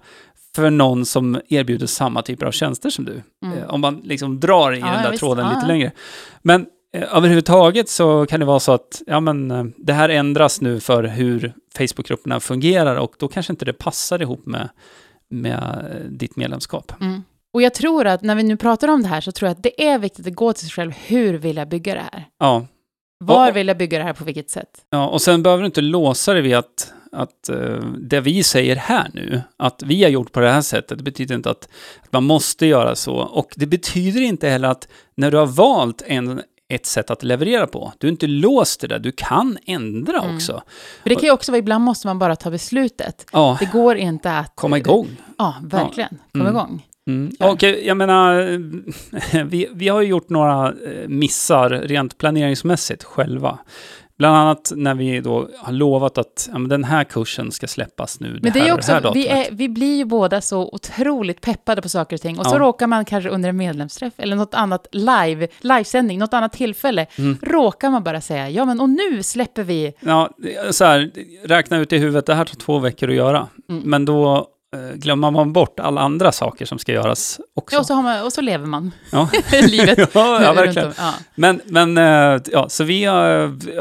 för 0.54 0.70
någon 0.70 1.06
som 1.06 1.40
erbjuder 1.48 1.86
samma 1.86 2.22
typer 2.22 2.46
av 2.46 2.52
tjänster 2.52 2.90
som 2.90 3.04
du. 3.04 3.22
Mm. 3.44 3.58
Eh, 3.58 3.70
Om 3.74 3.80
man 3.80 4.00
liksom 4.04 4.40
drar 4.40 4.72
i 4.72 4.78
Ja, 4.80 4.86
den 4.86 5.02
där 5.02 5.10
visst. 5.10 5.20
tråden 5.20 5.48
lite 5.48 5.60
ja. 5.62 5.66
längre. 5.66 5.92
Men 6.42 6.66
överhuvudtaget 6.92 7.88
så 7.88 8.26
kan 8.26 8.40
det 8.40 8.46
vara 8.46 8.60
så 8.60 8.72
att 8.72 9.02
ja, 9.06 9.20
men, 9.20 9.50
eh, 9.50 9.64
det 9.76 9.92
här 9.92 10.08
ändras 10.08 10.60
nu 10.60 10.80
för 10.80 11.04
hur 11.04 11.52
Facebookgrupperna 11.78 12.40
fungerar 12.40 12.96
och 12.96 13.14
då 13.18 13.28
kanske 13.28 13.52
inte 13.52 13.64
det 13.64 13.72
passar 13.72 14.22
ihop 14.22 14.46
med, 14.46 14.68
med 15.28 15.90
eh, 15.90 16.10
ditt 16.10 16.36
medlemskap. 16.36 16.92
Mm. 17.00 17.22
Och 17.52 17.62
jag 17.62 17.74
tror 17.74 18.06
att 18.06 18.22
när 18.22 18.34
vi 18.34 18.42
nu 18.42 18.56
pratar 18.56 18.88
om 18.88 19.02
det 19.02 19.08
här 19.08 19.20
så 19.20 19.32
tror 19.32 19.48
jag 19.48 19.56
att 19.56 19.62
det 19.62 19.86
är 19.88 19.98
viktigt 19.98 20.26
att 20.26 20.34
gå 20.34 20.52
till 20.52 20.62
sig 20.66 20.70
själv. 20.70 20.92
Hur 21.06 21.34
vill 21.34 21.56
jag 21.56 21.68
bygga 21.68 21.94
det 21.94 22.00
här? 22.12 22.24
Ja, 22.38 22.66
Var 23.24 23.52
vill 23.52 23.68
jag 23.68 23.78
bygga 23.78 23.98
det 23.98 24.04
här 24.04 24.12
på 24.12 24.24
vilket 24.24 24.50
sätt? 24.50 24.68
Ja, 24.90 25.08
och 25.08 25.22
sen 25.22 25.42
behöver 25.42 25.62
du 25.62 25.66
inte 25.66 25.80
låsa 25.80 26.32
dig 26.32 26.42
vid 26.42 26.54
att, 26.54 26.92
att 27.12 27.48
eh, 27.48 27.80
det 27.98 28.20
vi 28.20 28.42
säger 28.42 28.76
här 28.76 29.10
nu, 29.14 29.42
att 29.56 29.82
vi 29.86 30.02
har 30.02 30.10
gjort 30.10 30.32
på 30.32 30.40
det 30.40 30.50
här 30.50 30.60
sättet, 30.60 30.98
det 30.98 31.04
betyder 31.04 31.34
inte 31.34 31.50
att, 31.50 31.68
att 32.02 32.12
man 32.12 32.24
måste 32.24 32.66
göra 32.66 32.96
så. 32.96 33.14
Och 33.14 33.52
det 33.56 33.66
betyder 33.66 34.20
inte 34.20 34.48
heller 34.48 34.68
att 34.68 34.88
när 35.14 35.30
du 35.30 35.36
har 35.36 35.46
valt 35.46 36.02
en, 36.06 36.42
ett 36.70 36.86
sätt 36.86 37.10
att 37.10 37.22
leverera 37.22 37.66
på, 37.66 37.92
du 37.98 38.06
är 38.06 38.10
inte 38.10 38.26
låst 38.26 38.80
till 38.80 38.88
det, 38.88 38.98
du 38.98 39.12
kan 39.12 39.58
ändra 39.66 40.18
Mm. 40.22 40.34
också. 40.36 40.62
För 41.02 41.08
det 41.08 41.14
kan 41.14 41.24
ju 41.24 41.30
också 41.30 41.52
vara, 41.52 41.58
ibland 41.58 41.84
måste 41.84 42.06
man 42.06 42.18
bara 42.18 42.36
ta 42.36 42.50
beslutet. 42.50 43.26
Ja, 43.32 43.56
Det 43.60 43.66
går 43.72 43.96
inte 43.96 44.32
att... 44.32 44.52
komma 44.54 44.78
igång. 44.78 45.06
Ja, 45.38 45.54
verkligen. 45.62 46.18
Komma 46.32 46.44
Mm. 46.44 46.56
igång. 46.56 46.86
Mm. 47.08 47.32
Ja. 47.38 47.50
Och 47.52 47.64
eh, 47.64 47.70
jag 47.86 47.96
menar, 47.96 48.34
vi, 49.44 49.68
vi 49.72 49.88
har 49.88 50.00
ju 50.00 50.08
gjort 50.08 50.28
några 50.28 50.68
eh, 50.68 51.08
missar 51.08 51.70
rent 51.70 52.18
planeringsmässigt 52.18 53.04
själva. 53.04 53.58
Bland 54.20 54.36
annat 54.36 54.72
när 54.76 54.94
vi 54.94 55.20
då 55.20 55.48
har 55.58 55.72
lovat 55.72 56.18
att 56.18 56.48
ja, 56.52 56.58
den 56.58 56.84
här 56.84 57.04
kursen 57.04 57.52
ska 57.52 57.66
släppas 57.66 58.20
nu, 58.20 58.38
Men 58.42 58.52
det 58.52 58.60
här 58.60 58.66
är 58.72 58.76
det 58.76 58.92
här 58.92 58.98
också, 58.98 59.12
vi, 59.14 59.28
är, 59.28 59.46
vi 59.50 59.68
blir 59.68 59.96
ju 59.96 60.04
båda 60.04 60.40
så 60.40 60.68
otroligt 60.72 61.40
peppade 61.40 61.82
på 61.82 61.88
saker 61.88 62.16
och 62.16 62.20
ting. 62.20 62.38
Och 62.38 62.46
så 62.46 62.54
Ja. 62.54 62.58
råkar 62.58 62.86
man 62.86 63.04
kanske 63.04 63.30
under 63.30 63.48
en 63.48 63.56
medlemsträff 63.56 64.12
eller 64.16 64.36
något 64.36 64.54
annat 64.54 64.86
live, 64.92 65.48
livesändning, 65.60 66.18
något 66.18 66.34
annat 66.34 66.52
tillfälle, 66.52 67.06
Mm. 67.18 67.38
råkar 67.42 67.90
man 67.90 68.02
bara 68.02 68.20
säga, 68.20 68.50
ja 68.50 68.64
men 68.64 68.80
och 68.80 68.88
nu 68.90 69.22
släpper 69.22 69.62
vi... 69.62 69.92
Ja, 70.00 70.30
så 70.70 70.84
här, 70.84 71.10
räkna 71.44 71.76
ut 71.78 71.92
i 71.92 71.98
huvudet, 71.98 72.26
det 72.26 72.34
här 72.34 72.44
tar 72.44 72.56
två 72.56 72.78
veckor 72.78 73.08
att 73.08 73.14
göra. 73.14 73.48
Mm. 73.68 73.82
Men 73.84 74.04
då 74.04 74.48
glömmer 74.94 75.30
man 75.30 75.52
bort 75.52 75.80
alla 75.80 76.00
andra 76.00 76.32
saker 76.32 76.66
som 76.66 76.78
ska 76.78 76.92
göras 76.92 77.40
också. 77.54 77.76
Ja, 77.76 77.80
och, 77.80 77.86
så 77.86 77.94
har 77.94 78.02
man, 78.02 78.24
och 78.24 78.32
så 78.32 78.40
lever 78.40 78.66
man 78.66 78.92
Ja. 79.12 79.28
livet. 79.62 79.98
ja, 80.14 80.42
ja, 80.42 80.52
verkligen. 80.52 80.92
Ja. 80.98 81.14
Men, 81.34 81.60
men 81.64 81.98
eh, 81.98 82.40
ja, 82.52 82.68
så 82.68 82.84
vi 82.84 83.04
har, 83.04 83.26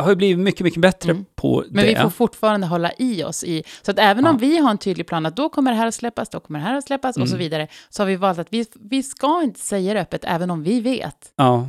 har 0.01 0.09
ju 0.09 0.15
blivit 0.15 0.39
mycket, 0.39 0.61
mycket 0.61 0.81
bättre 0.81 1.11
Mm. 1.11 1.25
på 1.35 1.63
Men 1.69 1.85
det. 1.85 1.89
vi 1.89 1.95
får 1.95 2.09
fortfarande 2.09 2.67
hålla 2.67 2.91
i 2.97 3.23
oss 3.23 3.43
i, 3.43 3.63
så 3.81 3.91
att 3.91 3.99
även 3.99 4.27
om 4.27 4.37
vi 4.37 4.57
har 4.57 4.71
en 4.71 4.77
tydlig 4.77 5.07
plan 5.07 5.25
att 5.25 5.35
då 5.35 5.49
kommer 5.49 5.71
det 5.71 5.77
här 5.77 5.87
att 5.87 5.95
släppas, 5.95 6.29
då 6.29 6.39
kommer 6.39 6.59
det 6.59 6.65
här 6.65 6.77
att 6.77 6.83
släppas 6.87 7.17
och 7.17 7.27
så 7.29 7.35
Mm. 7.35 7.39
vidare, 7.39 7.67
så 7.89 8.01
har 8.01 8.07
vi 8.07 8.15
valt 8.15 8.39
att 8.39 8.47
vi, 8.49 8.65
vi 8.89 9.03
ska 9.03 9.41
inte 9.43 9.59
säga 9.59 9.93
det 9.93 10.01
öppet, 10.01 10.21
även 10.23 10.51
om 10.51 10.63
vi 10.63 10.81
vet. 10.81 11.15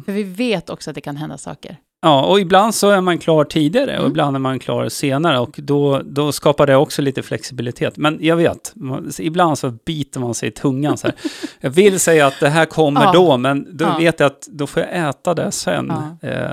För 0.06 0.12
vi 0.12 0.22
vet 0.22 0.70
också 0.70 0.90
att 0.90 0.94
det 0.94 1.00
kan 1.00 1.16
hända 1.16 1.38
saker. 1.38 1.76
Ja, 2.02 2.22
och 2.24 2.40
ibland 2.40 2.74
så 2.74 2.90
är 2.90 3.00
man 3.00 3.18
klar 3.18 3.44
tidigare 3.44 3.90
och 3.92 3.98
Mm. 4.00 4.10
ibland 4.10 4.36
är 4.36 4.40
man 4.40 4.58
klar 4.58 4.88
senare 4.88 5.38
och 5.38 5.54
då, 5.62 6.02
då 6.04 6.32
skapar 6.32 6.66
det 6.66 6.76
också 6.76 7.02
lite 7.02 7.22
flexibilitet. 7.22 7.96
Men 7.96 8.18
jag 8.20 8.36
vet, 8.36 8.72
man, 8.74 9.10
ibland 9.18 9.58
så 9.58 9.70
biter 9.84 10.20
man 10.20 10.34
sig 10.34 10.48
i 10.48 10.52
tungan 10.52 10.96
så 10.98 11.06
här. 11.06 11.16
Jag 11.60 11.70
vill 11.70 12.00
säga 12.00 12.26
att 12.26 12.40
det 12.40 12.48
här 12.48 12.64
kommer 12.66 13.02
Ja. 13.02 13.12
då, 13.12 13.36
men 13.36 13.76
då 13.76 13.84
Ja. 13.84 13.96
vet 13.98 14.20
jag 14.20 14.26
att 14.26 14.48
då 14.50 14.66
får 14.66 14.82
jag 14.82 15.08
äta 15.08 15.34
det 15.34 15.52
sen, 15.52 15.92
eh, 16.22 16.50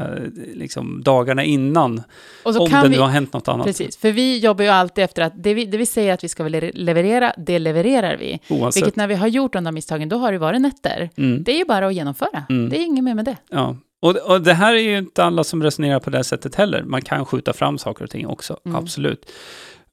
liksom 0.54 1.04
dagarna 1.04 1.44
innan. 1.44 2.02
Och 2.44 2.56
om 2.62 2.70
det 2.70 2.82
vi, 2.84 2.90
nu 2.90 3.00
har 3.00 3.08
hänt 3.08 3.34
något 3.34 3.48
annat. 3.48 3.66
Precis, 3.66 3.98
för 3.98 4.12
vi 4.12 4.40
jobbar 4.40 4.64
ju 4.64 4.70
alltid 4.70 5.04
efter 5.04 5.22
att 5.22 5.34
det 5.44 5.54
vi, 5.54 5.66
det 5.66 5.78
vi 5.78 5.86
säger 5.86 6.14
att 6.14 6.24
vi 6.24 6.30
ska 6.30 6.48
le- 6.48 6.72
leverera, 6.74 7.34
det 7.38 7.60
levererar 7.60 8.18
vi. 8.18 8.40
Oavsett. 8.50 8.82
Vilket 8.84 8.96
när 8.96 9.08
vi 9.08 9.16
har 9.16 9.28
gjort 9.28 9.54
de 9.54 9.64
där 9.64 9.72
misstagen, 9.72 10.10
då 10.10 10.18
har 10.18 10.32
det 10.32 10.38
varit 10.38 10.62
nätter. 10.62 11.10
Mm. 11.16 11.44
Det 11.44 11.52
är 11.52 11.58
ju 11.58 11.66
bara 11.66 11.88
att 11.88 11.94
genomföra. 11.94 12.44
Mm. 12.50 12.70
Det 12.70 12.78
är 12.78 12.82
inget 12.86 13.04
mer 13.04 13.16
med 13.16 13.26
det. 13.26 13.36
Ja. 13.50 13.76
Och, 14.02 14.16
och 14.18 14.42
det 14.42 14.54
här 14.54 14.74
är 14.74 14.80
ju 14.80 14.98
inte 14.98 15.24
alla 15.24 15.44
som 15.44 15.64
resonerar 15.64 16.00
på 16.00 16.10
det 16.10 16.24
sättet 16.24 16.56
heller. 16.56 16.84
Man 16.84 17.02
kan 17.02 17.26
skjuta 17.26 17.54
fram 17.54 17.78
saker 17.78 18.04
och 18.04 18.10
ting 18.10 18.28
också, 18.28 18.60
Mm. 18.66 18.76
absolut. 18.78 19.32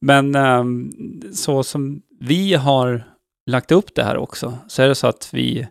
Men 0.00 0.34
ehm, 0.34 0.90
så 1.34 1.62
som 1.62 2.02
vi 2.20 2.54
har 2.54 3.04
lagt 3.50 3.72
upp 3.72 3.94
det 3.94 4.04
här 4.04 4.16
också, 4.16 4.58
så 4.68 4.82
är 4.82 4.88
det 4.88 4.94
så 4.94 5.06
att 5.06 5.28
vi, 5.32 5.66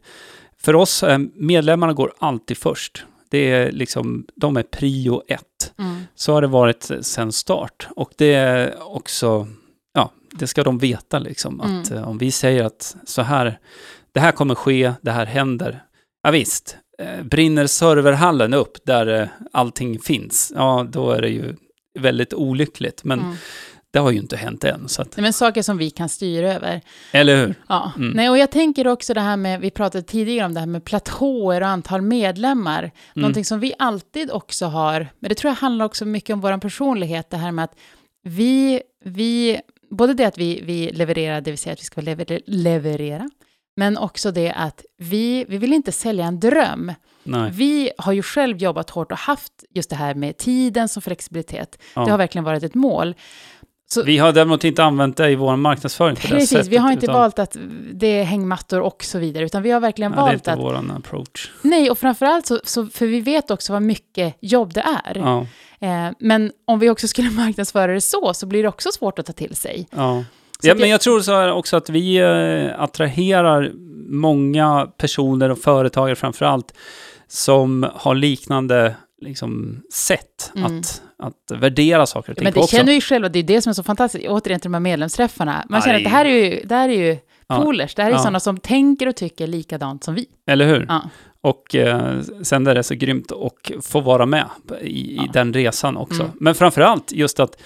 för 0.58 0.76
oss, 0.76 1.04
eh, 1.04 1.20
medlemmarna 1.36 1.94
går 1.94 2.14
alltid 2.20 2.58
först. 2.58 3.06
Det 3.30 3.38
är 3.52 3.72
liksom, 3.72 4.26
de 4.36 4.58
är 4.58 4.64
prio 4.64 5.22
ett. 5.28 5.74
Så 6.16 6.34
har 6.34 6.42
det 6.42 6.48
varit 6.48 6.92
sedan 7.02 7.32
start. 7.32 7.88
Och 7.96 8.12
det 8.18 8.34
är 8.34 8.74
också, 8.96 9.48
ja, 9.94 10.12
det 10.32 10.48
ska 10.48 10.64
de 10.64 10.78
veta 10.78 11.20
liksom. 11.20 11.62
Att 11.62 11.90
Mm. 11.92 12.04
eh, 12.04 12.10
om 12.10 12.18
vi 12.18 12.32
säger 12.32 12.64
att 12.64 12.96
så 13.06 13.22
här, 13.22 13.60
det 14.12 14.20
här 14.20 14.32
kommer 14.32 14.56
ske, 14.56 14.94
det 15.02 15.12
här 15.12 15.26
händer. 15.26 15.84
Ja 16.24 16.32
visst, 16.32 16.78
brinner 17.24 17.68
serverhallen 17.68 18.54
upp 18.54 18.78
där 18.86 19.22
eh, 19.22 19.28
allting 19.52 20.00
finns, 20.00 20.52
ja 20.56 20.88
då 20.90 21.12
är 21.12 21.22
det 21.22 21.30
ju 21.30 21.56
väldigt 22.00 22.34
olyckligt. 22.34 23.04
Men 23.04 23.20
Mm. 23.20 23.36
det 23.92 24.00
har 24.00 24.12
ju 24.12 24.18
inte 24.18 24.38
hänt 24.38 24.64
än. 24.64 24.88
Så 24.90 25.02
att, 25.02 25.18
Nej, 25.18 25.22
men 25.22 25.34
saker 25.34 25.62
som 25.62 25.78
vi 25.78 25.90
kan 25.90 26.10
styra 26.10 26.54
över. 26.54 26.82
eller 27.12 27.36
hur? 27.46 27.56
Ja. 27.70 27.92
Mm. 27.98 28.10
Nej, 28.12 28.30
och 28.30 28.38
jag 28.38 28.52
tänker 28.52 28.88
också 28.88 29.14
det 29.14 29.22
här 29.22 29.38
med, 29.38 29.62
vi 29.62 29.72
pratade 29.72 30.04
tidigare 30.04 30.46
om 30.46 30.54
det 30.54 30.60
här 30.60 30.68
med 30.68 30.86
platåer 30.86 31.62
och 31.62 31.68
antal 31.68 32.02
medlemmar. 32.02 32.80
Mm. 32.80 32.92
Någonting 33.14 33.46
som 33.46 33.60
vi 33.60 33.74
alltid 33.80 34.32
också 34.32 34.66
har, 34.66 35.08
men 35.20 35.30
det 35.30 35.36
tror 35.36 35.50
jag 35.50 35.56
handlar 35.56 35.86
också 35.86 36.06
mycket 36.06 36.34
om 36.34 36.42
vår 36.42 36.58
personlighet, 36.58 37.30
det 37.30 37.38
här 37.38 37.52
med 37.52 37.64
att 37.64 37.76
vi, 38.24 38.82
vi 39.06 39.62
både 39.90 40.14
det 40.14 40.26
att 40.26 40.38
vi, 40.38 40.62
vi 40.64 40.92
levererar, 40.92 41.42
det 41.42 41.52
vill 41.52 41.58
säga 41.58 41.74
att 41.74 41.80
vi 41.80 41.86
ska 41.86 42.02
lever, 42.02 42.40
leverera, 42.46 43.30
men 43.76 43.98
också 43.98 44.32
det 44.32 44.52
att 44.52 44.86
vi, 44.98 45.46
vi 45.50 45.58
vill 45.58 45.74
inte 45.74 45.92
sälja 45.92 46.26
en 46.26 46.40
dröm. 46.40 46.92
Nej. 47.24 47.52
Vi 47.54 47.92
har 47.98 48.14
ju 48.14 48.22
själv 48.24 48.58
jobbat 48.58 48.90
hårt 48.90 49.12
och 49.12 49.18
haft 49.18 49.52
just 49.70 49.90
det 49.90 49.96
här 49.96 50.14
med 50.16 50.38
tiden 50.38 50.90
som 50.90 51.02
flexibilitet. 51.02 51.78
Ja. 51.96 52.06
Det 52.06 52.12
har 52.12 52.18
verkligen 52.18 52.44
varit 52.46 52.64
ett 52.64 52.76
mål. 52.76 53.16
Så, 53.92 54.04
Vi 54.04 54.18
har 54.18 54.32
däremot 54.32 54.64
inte 54.64 54.84
använt 54.84 55.18
det 55.18 55.30
i 55.30 55.36
vår 55.36 55.56
marknadsföring 55.56 56.16
på 56.16 56.22
det 56.22 56.28
Precis, 56.28 56.50
sättet. 56.50 56.68
vi 56.68 56.78
har 56.78 56.92
inte 56.92 57.06
utan- 57.06 57.16
valt 57.16 57.40
att 57.40 57.58
det 57.94 58.08
är 58.08 58.24
hängmattor 58.24 58.80
och 58.82 59.04
så 59.04 59.20
vidare, 59.20 59.46
utan 59.46 59.64
vi 59.64 59.72
har 59.72 59.80
verkligen 59.80 60.12
Ja, 60.12 60.16
det 60.16 60.22
är 60.22 60.26
valt 60.26 60.34
inte 60.34 60.54
att... 60.54 60.60
våran 60.60 60.92
approach. 60.92 61.52
Nej, 61.62 61.90
och 61.92 61.98
framförallt 61.98 62.46
så, 62.46 62.60
så, 62.64 62.86
för 62.88 63.06
vi 63.08 63.22
vet 63.22 63.52
också 63.52 63.74
vad 63.74 63.82
mycket 63.82 64.36
jobb 64.42 64.74
det 64.74 64.86
är. 65.06 65.18
Ja, 65.18 65.46
Eh, 65.80 66.10
men 66.20 66.52
om 66.66 66.80
vi 66.80 66.90
också 66.90 67.08
skulle 67.08 67.30
marknadsföra 67.32 67.94
det 67.94 68.02
så, 68.02 68.34
så 68.34 68.46
blir 68.46 68.64
det 68.64 68.70
också 68.70 68.90
svårt 68.92 69.20
att 69.20 69.26
ta 69.26 69.34
till 69.34 69.56
sig. 69.56 69.88
ja. 69.92 70.24
Ja 70.64 70.76
men 70.76 70.90
jag- 70.90 71.02
tror 71.02 71.20
så 71.20 71.32
här 71.32 71.52
också 71.52 71.78
att 71.78 71.90
vi 71.90 72.16
eh, 72.18 72.82
attraherar 72.84 73.72
många 74.10 74.88
personer 74.98 75.50
och 75.50 75.60
företagare 75.60 76.16
framför 76.16 76.46
allt 76.46 76.74
som 77.28 77.86
har 77.96 78.16
liknande 78.16 78.96
liksom, 79.22 79.82
sätt 79.94 80.52
Mm. 80.56 80.80
att, 80.80 81.02
att 81.20 81.60
värdera 81.60 82.06
saker 82.06 82.32
och 82.32 82.36
ting 82.38 82.44
Men 82.44 82.54
på 82.54 82.60
det 82.60 82.64
också. 82.64 82.76
känner 82.76 82.92
vi 82.94 83.02
själva, 83.02 83.30
det 83.30 83.40
är 83.40 83.44
det 83.44 83.62
som 83.62 83.70
är 83.70 83.74
så 83.74 83.84
fantastiskt, 83.84 84.26
återigen 84.28 84.60
till 84.60 84.68
de 84.72 84.74
här 84.74 84.80
medlemsträffarna. 84.82 85.66
Man 85.70 85.78
Ja, 85.80 85.84
känner 85.86 85.98
att 85.98 86.04
det 86.04 86.10
här 86.10 86.26
är 86.26 86.30
ju, 86.46 86.62
det 86.66 86.76
här 86.76 86.90
är 86.90 86.94
ju 86.94 87.18
Ja. 87.48 87.62
polers, 87.62 87.96
det 87.96 88.02
här 88.02 88.10
är 88.10 88.14
ju 88.14 88.18
Ja. 88.18 88.22
sådana 88.24 88.40
som 88.40 88.58
tänker 88.58 89.08
och 89.08 89.16
tycker 89.16 89.48
likadant 89.48 90.04
som 90.04 90.16
vi. 90.16 90.26
Eller 90.48 90.68
hur? 90.68 90.86
Ja. 90.90 91.02
Och 91.42 91.76
eh, 91.76 92.20
sen 92.44 92.68
är 92.68 92.76
det 92.76 92.84
så 92.84 92.96
grymt 92.96 93.32
att 93.32 93.86
få 93.86 94.00
vara 94.00 94.26
med 94.26 94.46
i, 94.82 94.86
i 94.86 95.16
Ja. 95.16 95.30
den 95.34 95.54
resan 95.54 95.98
också. 95.98 96.22
Mm. 96.22 96.34
Men 96.40 96.56
framför 96.56 96.82
allt 96.82 97.12
just 97.12 97.40
att 97.40 97.58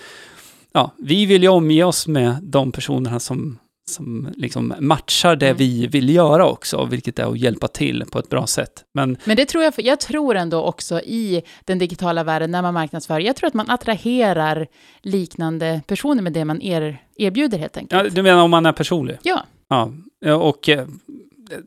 ja, 0.74 0.92
vi 0.98 1.26
vill 1.26 1.44
ju 1.44 1.50
omge 1.50 1.84
oss 1.84 2.08
med 2.08 2.36
de 2.42 2.72
personerna 2.72 3.20
som, 3.20 3.60
som 3.90 4.30
liksom 4.36 4.74
matchar 4.80 5.36
det 5.36 5.46
Mm. 5.46 5.58
vi 5.58 5.88
vill 5.88 6.10
göra 6.10 6.48
också, 6.50 6.86
vilket 6.86 7.20
är 7.20 7.32
att 7.32 7.38
hjälpa 7.40 7.68
till 7.68 8.04
på 8.12 8.20
ett 8.20 8.30
bra 8.30 8.48
sätt. 8.48 8.84
Men 8.94 9.18
Men 9.26 9.36
det 9.36 9.46
tror 9.46 9.64
jag, 9.64 9.74
jag 9.78 10.00
tror 10.00 10.36
ändå 10.36 10.62
också 10.64 11.00
i 11.02 11.42
den 11.66 11.80
digitala 11.80 12.24
världen 12.24 12.52
när 12.52 12.62
man 12.62 12.74
marknadsför, 12.74 13.20
jag 13.20 13.36
tror 13.36 13.48
att 13.48 13.54
man 13.54 13.70
attraherar 13.70 14.68
liknande 15.02 15.82
personer 15.88 16.22
med 16.22 16.34
det 16.34 16.46
man 16.46 16.62
er, 16.62 17.02
erbjuder 17.18 17.58
helt 17.58 17.78
enkelt. 17.78 18.04
ja, 18.04 18.10
du 18.10 18.24
menar 18.24 18.44
om 18.44 18.52
man 18.52 18.66
är 18.66 18.72
personlig? 18.72 19.18
Ja. 19.24 19.44
Ja, 19.70 19.92
och 20.36 20.70
eh, 20.70 20.88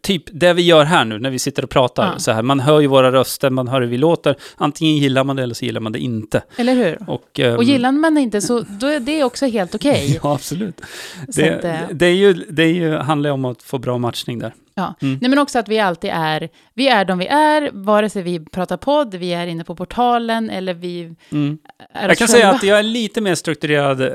typ 0.03 0.23
det 0.33 0.53
vi 0.53 0.63
gör 0.63 0.85
här 0.85 1.05
nu 1.05 1.19
när 1.19 1.31
vi 1.31 1.39
sitter 1.39 1.65
och 1.65 1.71
pratar 1.71 2.05
Ja. 2.13 2.19
så 2.19 2.33
här, 2.33 2.43
man 2.43 2.61
hör 2.61 2.81
ju 2.81 2.87
våra 2.87 3.13
röster, 3.13 3.51
man 3.51 3.69
hör 3.69 3.81
hur 3.81 3.89
vi 3.89 3.99
låter, 3.99 4.35
antingen 4.57 4.97
gillar 4.97 5.25
man 5.25 5.37
det 5.37 5.43
eller 5.43 5.55
så 5.55 5.65
gillar 5.65 5.81
man 5.81 5.93
det 5.93 5.99
inte. 5.99 6.43
Eller 6.57 6.75
hur? 6.75 6.99
Och, 7.11 7.41
ehm, 7.41 7.57
Och 7.57 7.65
gillar 7.65 7.93
man 7.93 8.15
det 8.15 8.21
inte 8.21 8.41
så 8.41 8.61
då 8.69 8.87
är 8.87 9.01
det 9.01 9.25
också 9.25 9.47
helt 9.47 9.75
okej. 9.75 10.21
Ja, 10.23 10.35
absolut. 10.35 10.81
Det, 11.29 11.51
att, 11.59 11.65
eh, 11.65 11.79
det, 11.93 12.07
är 12.07 12.15
ju, 12.15 12.33
det 12.33 12.63
är 12.63 12.73
ju, 12.73 12.95
handlar 12.97 13.31
ju 13.31 13.35
om 13.35 13.45
att 13.45 13.63
få 13.63 13.79
bra 13.79 13.99
matchning 13.99 14.39
där. 14.39 14.55
Ja. 14.75 14.95
Mm. 15.03 15.19
Nej, 15.21 15.31
men 15.31 15.39
också 15.39 15.59
att 15.59 15.69
vi 15.69 15.79
alltid 15.79 16.11
är, 16.15 16.49
vi 16.75 16.89
är 16.89 17.05
de 17.05 17.19
vi 17.19 17.27
är, 17.27 17.71
vare 17.73 18.11
sig 18.11 18.23
vi 18.23 18.41
pratar 18.41 18.77
podd, 18.77 19.15
vi 19.15 19.33
är 19.33 19.47
inne 19.47 19.65
på 19.65 19.75
portalen 19.77 20.51
eller 20.51 20.75
vi 20.75 21.15
Mm. 21.33 21.59
är 21.95 22.09
Jag 22.09 22.19
kan 22.19 22.25
oss 22.25 22.31
säga 22.31 22.43
själva. 22.45 22.57
att 22.57 22.63
jag 22.63 22.79
är 22.79 22.83
lite 22.83 23.21
mer 23.21 23.35
strukturerad 23.35 24.01
eh, 24.01 24.09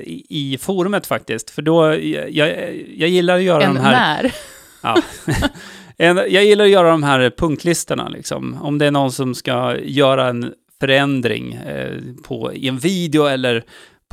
i, 0.00 0.26
i 0.28 0.58
forumet 0.58 1.06
faktiskt, 1.06 1.50
för 1.50 1.62
då, 1.62 1.84
jag, 1.94 2.30
jag, 2.30 2.48
jag 2.96 3.08
gillar 3.08 3.36
att 3.36 3.42
göra 3.42 3.62
än 3.62 3.74
de 3.74 3.80
här... 3.80 4.22
när. 4.22 4.32
Ja. 4.84 4.96
Jag 6.28 6.44
gillar 6.44 6.64
att 6.64 6.70
göra 6.70 6.90
de 6.90 7.02
här 7.02 7.30
punktlistorna, 7.30 8.08
liksom. 8.08 8.58
Om 8.62 8.78
det 8.78 8.86
är 8.86 8.90
någon 8.90 9.12
som 9.12 9.34
ska 9.34 9.76
göra 9.78 10.28
en 10.28 10.52
förändring 10.80 11.54
eh, 11.54 11.98
på, 12.22 12.52
i 12.52 12.68
en 12.68 12.78
video 12.78 13.26
eller 13.26 13.64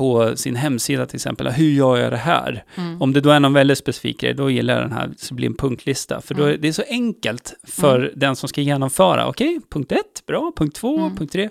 på 0.01 0.37
sin 0.37 0.55
hemsida 0.55 1.05
till 1.05 1.15
exempel. 1.15 1.47
Hur 1.47 1.69
gör 1.71 1.97
jag 1.97 2.11
det 2.11 2.17
här? 2.17 2.63
Mm. 2.77 3.01
Om 3.01 3.13
det 3.13 3.21
då 3.21 3.29
är 3.29 3.39
någon 3.39 3.53
väldigt 3.53 3.77
specifik 3.77 4.19
grej, 4.21 4.33
då 4.33 4.49
gillar 4.49 4.73
jag 4.73 4.83
den 4.83 4.91
här, 4.91 5.09
så 5.17 5.33
blir 5.33 5.47
det 5.49 5.51
en 5.51 5.57
punktlista. 5.57 6.21
För 6.21 6.33
då 6.35 6.43
är 6.43 6.47
Mm. 6.49 6.61
det 6.61 6.67
är 6.67 6.71
så 6.71 6.83
enkelt 6.89 7.53
för 7.63 8.11
den 8.15 8.35
som 8.35 8.49
ska 8.49 8.61
genomföra. 8.61 9.27
Okej, 9.27 9.59
punkt 9.71 9.91
ett, 9.91 10.25
bra, 10.27 10.51
punkt 10.57 10.75
två, 10.75 10.97
Mm. 10.97 11.15
punkt 11.15 11.31
tre. 11.31 11.49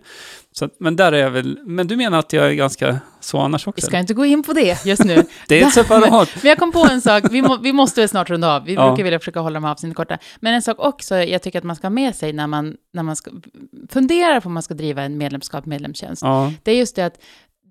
Så, 0.52 0.64
att- 0.64 0.74
men 0.80 0.96
där 0.96 1.12
är 1.12 1.16
jag 1.18 1.30
väl, 1.30 1.58
men 1.66 1.86
du 1.86 1.96
menar 1.96 2.18
att 2.18 2.32
jag 2.32 2.46
är 2.48 2.52
ganska 2.52 3.00
så 3.20 3.38
annars 3.38 3.66
Vi 3.66 3.70
också? 3.70 3.86
ska 3.86 3.98
inte 3.98 4.14
gå 4.14 4.24
in 4.24 4.42
på 4.42 4.52
det 4.52 4.84
just 4.86 5.04
nu. 5.04 5.22
Det 5.48 5.62
är 5.62 5.66
ett 5.66 5.72
separat. 5.74 6.28
Men 6.42 6.48
jag 6.48 6.58
kom 6.58 6.72
på 6.72 6.86
en 6.90 7.00
sak, 7.00 7.24
vi, 7.30 7.42
må, 7.42 7.56
vi 7.56 7.72
måste 7.72 8.08
snart 8.08 8.30
runda 8.30 8.56
av. 8.56 8.64
Vi 8.64 8.74
Ja. 8.74 8.88
brukar 8.88 9.04
vilja 9.04 9.18
försöka 9.18 9.40
hålla 9.40 9.54
de 9.54 9.64
här 9.64 9.70
avsnitten 9.72 9.94
korta. 9.94 10.18
Men 10.40 10.54
en 10.54 10.62
sak 10.62 10.78
också, 10.78 11.16
jag 11.16 11.42
tycker 11.42 11.58
att 11.58 11.64
man 11.64 11.76
ska 11.76 11.84
ha 11.86 11.90
med 11.90 12.14
sig 12.16 12.32
när 12.32 12.46
man, 12.46 12.76
när 12.92 13.02
man 13.02 13.16
ska, 13.16 13.30
funderar 13.90 14.40
på 14.40 14.46
om 14.46 14.54
man 14.54 14.62
ska 14.62 14.74
driva 14.74 15.02
en 15.02 15.18
medlemskap, 15.18 15.66
medlemstjänst. 15.66 16.22
Ja, 16.22 16.52
Det 16.62 16.70
är 16.70 16.76
just 16.76 16.96
det 16.96 17.06
att 17.06 17.18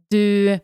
du, 0.09 0.59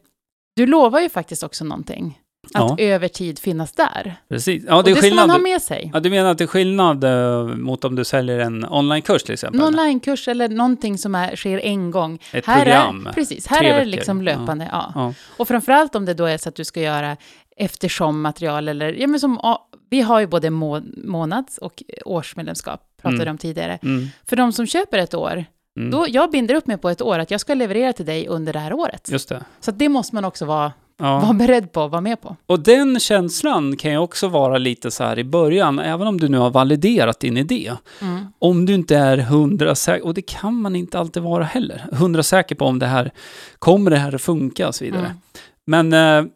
du 0.56 0.66
lovar 0.66 1.00
ju 1.00 1.10
faktiskt 1.10 1.44
också 1.44 1.64
någonting. 1.64 2.20
Att 2.54 2.54
Ja. 2.54 2.76
över 2.80 3.08
tid 3.08 3.40
finnas 3.40 3.72
där. 3.72 4.16
precis. 4.30 4.64
Ja, 4.68 4.76
och 4.76 4.84
det 4.84 4.92
är 4.92 4.96
det 4.96 5.02
ska 5.02 5.10
man 5.10 5.18
skillnad. 5.20 5.30
ha 5.32 5.40
med 5.40 5.62
sig. 5.62 5.92
Ja, 5.94 6.00
du 6.00 6.10
menar 6.10 6.32
att 6.32 6.38
det 6.38 6.44
är 6.44 6.48
skillnad 6.48 7.04
eh, 7.04 7.44
mot 7.44 7.86
om 7.86 7.96
du 7.96 8.04
säljer 8.06 8.40
en 8.40 8.66
onlinekurs 8.66 9.24
till 9.24 9.34
exempel? 9.34 9.62
En 9.62 9.68
onlinekurs 9.68 10.28
eller 10.28 10.50
någonting 10.50 10.98
som 10.98 11.16
är, 11.16 11.36
sker 11.36 11.58
en 11.60 11.92
gång. 11.92 12.20
Ett 12.34 12.46
här 12.46 12.64
program? 12.66 13.08
Är, 13.08 13.12
precis, 13.14 13.48
här 13.48 13.64
är 13.64 13.80
det 13.80 13.86
liksom 13.86 14.22
löpande. 14.22 14.70
Ja. 14.72 14.92
Ja. 14.96 15.14
Och 15.38 15.48
framförallt 15.48 15.96
om 15.96 16.06
det 16.06 16.14
då 16.14 16.26
är 16.26 16.38
så 16.38 16.50
att 16.50 16.56
du 16.56 16.66
ska 16.66 16.82
göra 16.82 17.18
eftersom 17.58 18.22
material 18.22 18.68
eller, 18.68 18.94
ja 18.94 19.08
men 19.08 19.20
som, 19.20 19.40
ja, 19.44 19.70
vi 19.90 20.02
har 20.02 20.20
ju 20.20 20.28
både 20.28 20.50
må, 20.50 20.82
månads 21.04 21.58
och 21.58 21.84
årsmedlemskap, 22.06 22.82
pratade 23.02 23.16
Mm. 23.16 23.26
vi 23.26 23.32
om 23.32 23.38
tidigare. 23.38 23.80
Mm, 23.84 24.08
För 24.26 24.36
de 24.36 24.52
som 24.52 24.66
köper 24.68 24.98
ett 24.98 25.14
år, 25.14 25.46
mm. 25.78 25.92
då, 25.92 26.06
jag 26.10 26.32
binder 26.32 26.56
upp 26.56 26.68
mig 26.68 26.78
på 26.78 26.90
ett 26.90 27.02
år 27.02 27.20
att 27.20 27.32
jag 27.32 27.42
ska 27.42 27.54
leverera 27.54 27.94
till 27.94 28.06
dig 28.06 28.28
under 28.28 28.54
det 28.54 28.60
här 28.60 28.74
året. 28.74 29.10
Just 29.12 29.30
det. 29.30 29.44
Så 29.60 29.72
att 29.72 29.80
det 29.80 29.90
måste 29.90 30.16
man 30.16 30.26
också 30.26 30.46
vara, 30.46 30.72
Ja. 30.98 31.20
vara 31.20 31.34
beredd 31.34 31.72
på, 31.72 31.88
vara 31.88 32.02
med 32.02 32.22
på. 32.22 32.36
Och 32.46 32.60
den 32.60 33.00
känslan 33.00 33.78
kan 33.78 33.92
ju 33.92 33.98
också 33.98 34.28
vara 34.28 34.58
lite 34.58 34.92
så 34.92 35.04
här 35.04 35.20
i 35.20 35.24
början, 35.24 35.80
även 35.80 36.08
om 36.08 36.20
du 36.20 36.28
nu 36.28 36.38
har 36.38 36.50
validerat 36.50 37.20
din 37.20 37.38
idé. 37.38 37.72
Mm. 38.02 38.26
Om 38.40 38.66
du 38.66 38.74
inte 38.74 38.98
är 38.98 39.18
hundra 39.18 39.76
säker, 39.76 40.06
och 40.06 40.14
det 40.14 40.22
kan 40.22 40.62
man 40.62 40.76
inte 40.76 41.00
alltid 41.00 41.24
vara 41.24 41.44
heller, 41.44 41.86
hundra 41.92 42.24
säker 42.24 42.56
på 42.56 42.66
om 42.66 42.80
det 42.80 42.86
här, 42.86 43.12
kommer 43.60 43.92
det 43.92 43.98
här 43.98 44.16
att 44.16 44.22
funka 44.22 44.68
och 44.68 44.76
så 44.76 44.86
vidare. 44.86 45.06
Mm. 45.06 45.18
Men 45.66 45.94
eh, 45.94 46.32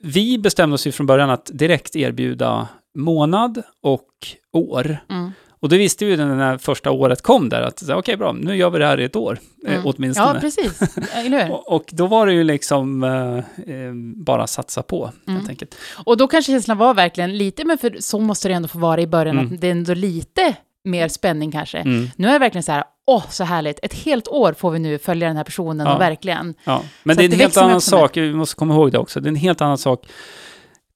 vi 0.00 0.38
bestämde 0.38 0.74
oss 0.74 0.86
ju 0.86 0.92
från 0.92 1.06
början 1.06 1.30
att 1.30 1.50
direkt 1.54 1.96
erbjuda 1.96 2.68
månad 2.94 3.62
och 3.82 4.08
år. 4.52 4.98
Mm. 5.10 5.32
Och 5.62 5.68
det 5.68 5.78
visste 5.78 6.04
vi 6.04 6.16
när 6.16 6.36
det 6.36 6.44
här 6.44 6.58
första 6.58 6.90
året 6.90 7.22
kom 7.22 7.48
där, 7.48 7.62
att 7.62 7.82
okej 7.90 8.16
bra, 8.16 8.32
nu 8.32 8.56
gör 8.56 8.70
vi 8.70 8.78
det 8.78 8.86
här 8.86 9.00
i 9.00 9.04
ett 9.04 9.16
år, 9.16 9.38
eh, 9.66 9.72
Mm. 9.72 9.86
åtminstone. 9.86 10.34
Ja, 10.34 10.40
precis. 10.40 10.80
Eller 11.14 11.44
hur? 11.44 11.52
och, 11.52 11.72
och 11.72 11.84
då 11.92 12.06
var 12.06 12.26
det 12.26 12.32
ju 12.32 12.44
liksom 12.44 13.04
eh, 13.04 13.36
eh, 13.74 13.92
bara 14.16 14.46
satsa 14.46 14.82
på, 14.82 15.10
Mm. 15.26 15.36
helt 15.38 15.48
enkelt. 15.50 15.74
Och 16.04 16.16
då 16.16 16.26
kanske 16.28 16.52
känslan 16.52 16.78
var 16.78 16.94
verkligen 16.94 17.38
lite, 17.38 17.64
men 17.64 17.78
för 17.78 17.96
så 18.00 18.18
måste 18.18 18.48
det 18.48 18.54
ändå 18.54 18.68
få 18.68 18.78
vara 18.78 19.00
i 19.00 19.06
början, 19.06 19.38
Mm. 19.38 19.54
att 19.54 19.60
det 19.60 19.66
är 19.66 19.70
ändå 19.72 19.94
lite 19.94 20.54
mer 20.84 21.08
spänning 21.08 21.52
kanske. 21.52 21.78
Mm. 21.78 22.10
Nu 22.16 22.28
är 22.28 22.32
det 22.32 22.38
verkligen 22.38 22.62
så 22.62 22.72
här, 22.72 22.84
åh, 23.06 23.24
så 23.30 23.44
härligt, 23.44 23.78
ett 23.82 23.94
helt 23.94 24.28
år 24.28 24.52
får 24.52 24.70
vi 24.70 24.78
nu 24.78 24.98
följa 24.98 25.28
den 25.28 25.36
här 25.36 25.44
personen 25.44 25.86
Ja. 25.86 25.94
och 25.94 26.00
verkligen. 26.00 26.54
Ja, 26.64 26.82
men 27.02 27.16
det 27.16 27.22
är 27.24 27.32
en 27.32 27.40
helt 27.40 27.56
annan 27.56 27.80
sak, 27.80 28.16
vi 28.16 28.32
måste 28.34 28.56
komma 28.56 28.74
ihåg 28.74 28.92
det 28.92 28.98
också, 28.98 29.20
det 29.20 29.26
är 29.26 29.30
en 29.30 29.36
helt 29.36 29.60
annan 29.60 29.78
sak 29.78 30.06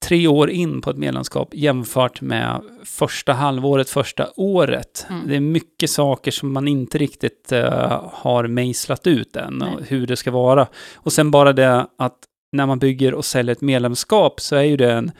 tre 0.04 0.28
år 0.28 0.50
in 0.50 0.80
på 0.80 0.90
ett 0.90 0.96
medlemskap 0.96 1.48
jämfört 1.52 2.20
med 2.20 2.61
första 2.85 3.32
halvåret, 3.32 3.90
första 3.90 4.28
året. 4.37 5.06
Mm. 5.11 5.28
Det 5.28 5.37
är 5.37 5.40
mycket 5.40 5.90
saker 5.90 6.30
som 6.30 6.52
man 6.52 6.68
inte 6.68 6.98
riktigt 6.98 7.52
eh, 7.52 8.04
har 8.12 8.46
mejslat 8.46 9.06
ut 9.06 9.37
än, 9.37 9.54
Nej. 9.54 9.74
och 9.74 9.87
hur 9.87 10.06
det 10.06 10.16
ska 10.16 10.30
vara. 10.30 10.66
Och 10.94 11.12
sen 11.12 11.30
bara 11.30 11.52
det 11.52 11.87
att 11.98 12.16
när 12.52 12.66
man 12.66 12.78
bygger 12.78 13.14
och 13.14 13.24
säljer 13.24 13.52
ett 13.52 13.61
medlemskap 13.61 14.40
så 14.40 14.56
är 14.56 14.62
ju 14.62 14.76
det 14.76 14.92
en, 14.92 15.11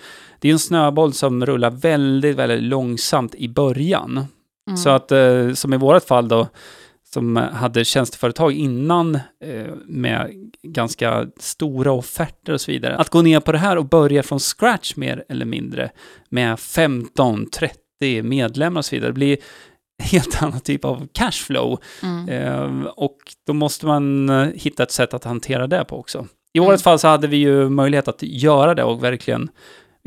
det 0.41 0.49
är 0.49 0.53
en 0.53 0.59
snöboll 0.59 1.13
som 1.13 1.47
rullar 1.47 1.71
väldigt, 1.71 2.37
väldigt 2.37 2.63
långsamt 2.63 3.35
i 3.35 3.49
början. 3.49 4.27
Mm. 4.69 4.77
Så 4.77 4.91
att, 4.91 5.13
eh, 5.13 5.53
som 5.53 5.75
i 5.75 5.77
vårt 5.77 6.05
fall 6.05 6.29
då, 6.29 6.49
som 7.17 7.37
hade 7.37 7.85
tjänsteföretag 7.85 8.53
innan 8.53 9.15
eh, 9.45 9.67
med 9.87 10.31
ganska 10.63 11.27
stora 11.39 11.93
offerter 11.93 12.53
och 12.53 12.61
så 12.61 12.71
vidare. 12.73 12.97
Att 12.97 13.09
gå 13.11 13.23
ner 13.23 13.41
på 13.41 13.53
det 13.53 13.59
här 13.59 13.79
och 13.79 13.89
börja 13.89 14.23
från 14.23 14.39
scratch 14.41 14.97
mer 14.97 15.25
eller 15.29 15.45
mindre 15.47 15.91
med 16.29 16.61
15, 16.61 17.51
30 17.51 18.23
medlemmar 18.23 18.79
och 18.81 18.85
så 18.85 18.97
vidare. 18.97 19.09
Det 19.11 19.15
blir 19.15 19.37
helt 20.03 20.43
annan 20.43 20.61
typ 20.61 20.85
av 20.85 21.09
cashflow. 21.13 21.79
Mm. 22.03 22.29
Eh, 22.29 22.87
och 22.87 23.17
då 23.47 23.53
måste 23.53 23.87
man 23.87 24.29
eh, 24.29 24.49
hitta 24.55 24.83
ett 24.83 24.93
sätt 24.93 25.15
att 25.15 25.25
hantera 25.25 25.67
det 25.67 25.85
på 25.85 25.99
också. 25.99 26.27
I 26.53 26.59
Mm. 26.59 26.71
vårt 26.71 26.81
fall 26.81 26.99
så 26.99 27.09
hade 27.09 27.27
vi 27.27 27.37
ju 27.37 27.69
möjlighet 27.69 28.09
att 28.09 28.23
göra 28.23 28.75
det 28.75 28.85
och 28.85 29.05
verkligen 29.05 29.49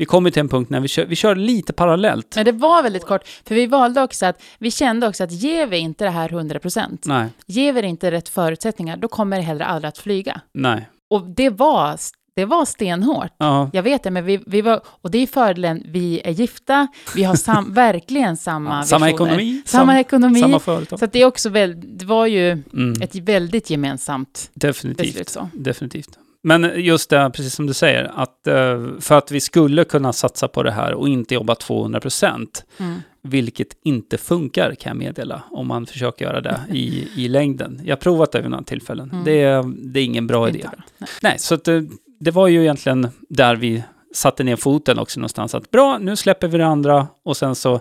Vi 0.00 0.06
kommer 0.06 0.30
till 0.30 0.40
en 0.40 0.48
punkt 0.48 0.70
när 0.70 0.80
vi 0.80 0.88
kör, 0.88 1.04
vi 1.06 1.16
kör 1.16 1.34
lite 1.34 1.72
parallellt. 1.72 2.32
Men 2.36 2.44
det 2.44 2.52
var 2.52 2.82
väldigt 2.82 3.06
kort, 3.06 3.20
för 3.44 3.54
vi 3.54 3.66
valde 3.66 4.02
också 4.02 4.26
att, 4.26 4.42
vi 4.58 4.70
kände 4.70 5.08
också 5.08 5.24
att 5.24 5.32
ger 5.32 5.66
vi 5.66 5.78
inte 5.78 6.04
det 6.04 6.10
här 6.10 6.28
100%, 6.28 6.98
Nej, 7.04 7.26
ger 7.46 7.72
vi 7.72 7.80
det 7.80 7.86
inte 7.88 8.10
rätt 8.10 8.28
förutsättningar, 8.28 8.96
då 8.96 9.08
kommer 9.08 9.36
det 9.36 9.42
heller 9.42 9.64
aldrig 9.64 9.88
att 9.88 9.98
flyga. 9.98 10.40
nej. 10.52 10.88
Och 11.10 11.26
det 11.26 11.50
var, 11.50 11.96
det 12.36 12.44
var 12.44 12.64
stenhårt. 12.64 13.32
Ja, 13.38 13.70
Jag 13.72 13.82
vet 13.82 14.02
det, 14.02 14.10
men 14.10 14.24
vi, 14.24 14.40
vi 14.46 14.60
var, 14.62 14.80
och 14.86 15.10
det 15.10 15.18
är 15.18 15.26
fördelen, 15.26 15.82
vi 15.86 16.20
är 16.24 16.30
gifta, 16.30 16.88
vi 17.14 17.22
har 17.24 17.34
sam, 17.36 17.72
verkligen 17.74 18.36
samma 18.36 18.76
ja, 18.78 18.82
samma 18.82 19.08
ekonomi, 19.10 19.62
Samma 19.66 19.92
sam- 19.92 19.98
ekonomi. 20.00 20.40
samma 20.40 20.58
företag. 20.58 20.98
Så 20.98 21.06
det 21.06 21.22
är 21.22 21.26
också 21.26 21.48
väl, 21.48 21.98
det 21.98 22.04
var 22.04 22.26
ju 22.26 22.50
Mm, 22.50 23.02
ett 23.02 23.14
väldigt 23.14 23.70
gemensamt 23.70 24.50
definitivt. 24.54 25.06
beslut 25.06 25.28
så. 25.28 25.48
Definitivt. 25.52 26.18
Men 26.42 26.70
just 26.82 27.10
det, 27.10 27.30
precis 27.34 27.54
som 27.54 27.66
du 27.66 27.74
säger, 27.74 28.10
att 28.14 28.46
eh, 28.46 28.80
för 29.00 29.18
att 29.18 29.30
vi 29.30 29.40
skulle 29.40 29.84
kunna 29.84 30.12
satsa 30.12 30.48
på 30.48 30.62
det 30.62 30.70
här 30.70 30.94
och 30.94 31.08
inte 31.08 31.34
jobba 31.34 31.54
200 31.54 32.00
procent, 32.00 32.64
Mm. 32.78 32.98
vilket 33.22 33.68
inte 33.84 34.18
funkar 34.18 34.74
kan 34.74 34.90
jag 34.90 34.96
meddela, 34.96 35.42
om 35.50 35.66
man 35.66 35.86
försöker 35.86 36.24
göra 36.24 36.40
det 36.40 36.60
i, 36.72 37.08
i 37.16 37.28
längden. 37.28 37.80
Jag 37.84 37.96
har 37.96 38.00
provat 38.00 38.32
det 38.32 38.40
vid 38.40 38.50
några 38.50 38.64
tillfällen. 38.64 39.10
Mm. 39.12 39.24
Det, 39.24 39.40
är, 39.42 39.64
det 39.92 40.00
är 40.00 40.04
ingen 40.04 40.26
bra 40.26 40.48
idé. 40.48 40.58
bra. 40.58 40.70
Nej. 40.98 41.08
Nej, 41.22 41.38
så 41.38 41.56
det, 41.56 41.86
det 42.20 42.30
var 42.30 42.48
ju 42.48 42.60
egentligen 42.60 43.08
där 43.28 43.56
vi 43.56 43.82
satte 44.14 44.44
ner 44.44 44.56
foten 44.56 44.98
också 44.98 45.20
någonstans. 45.20 45.54
Att 45.54 45.70
bra, 45.70 45.98
nu 45.98 46.16
släpper 46.16 46.48
vi 46.48 46.58
det 46.58 46.66
andra 46.66 47.06
och 47.24 47.36
sen 47.36 47.54
så 47.54 47.80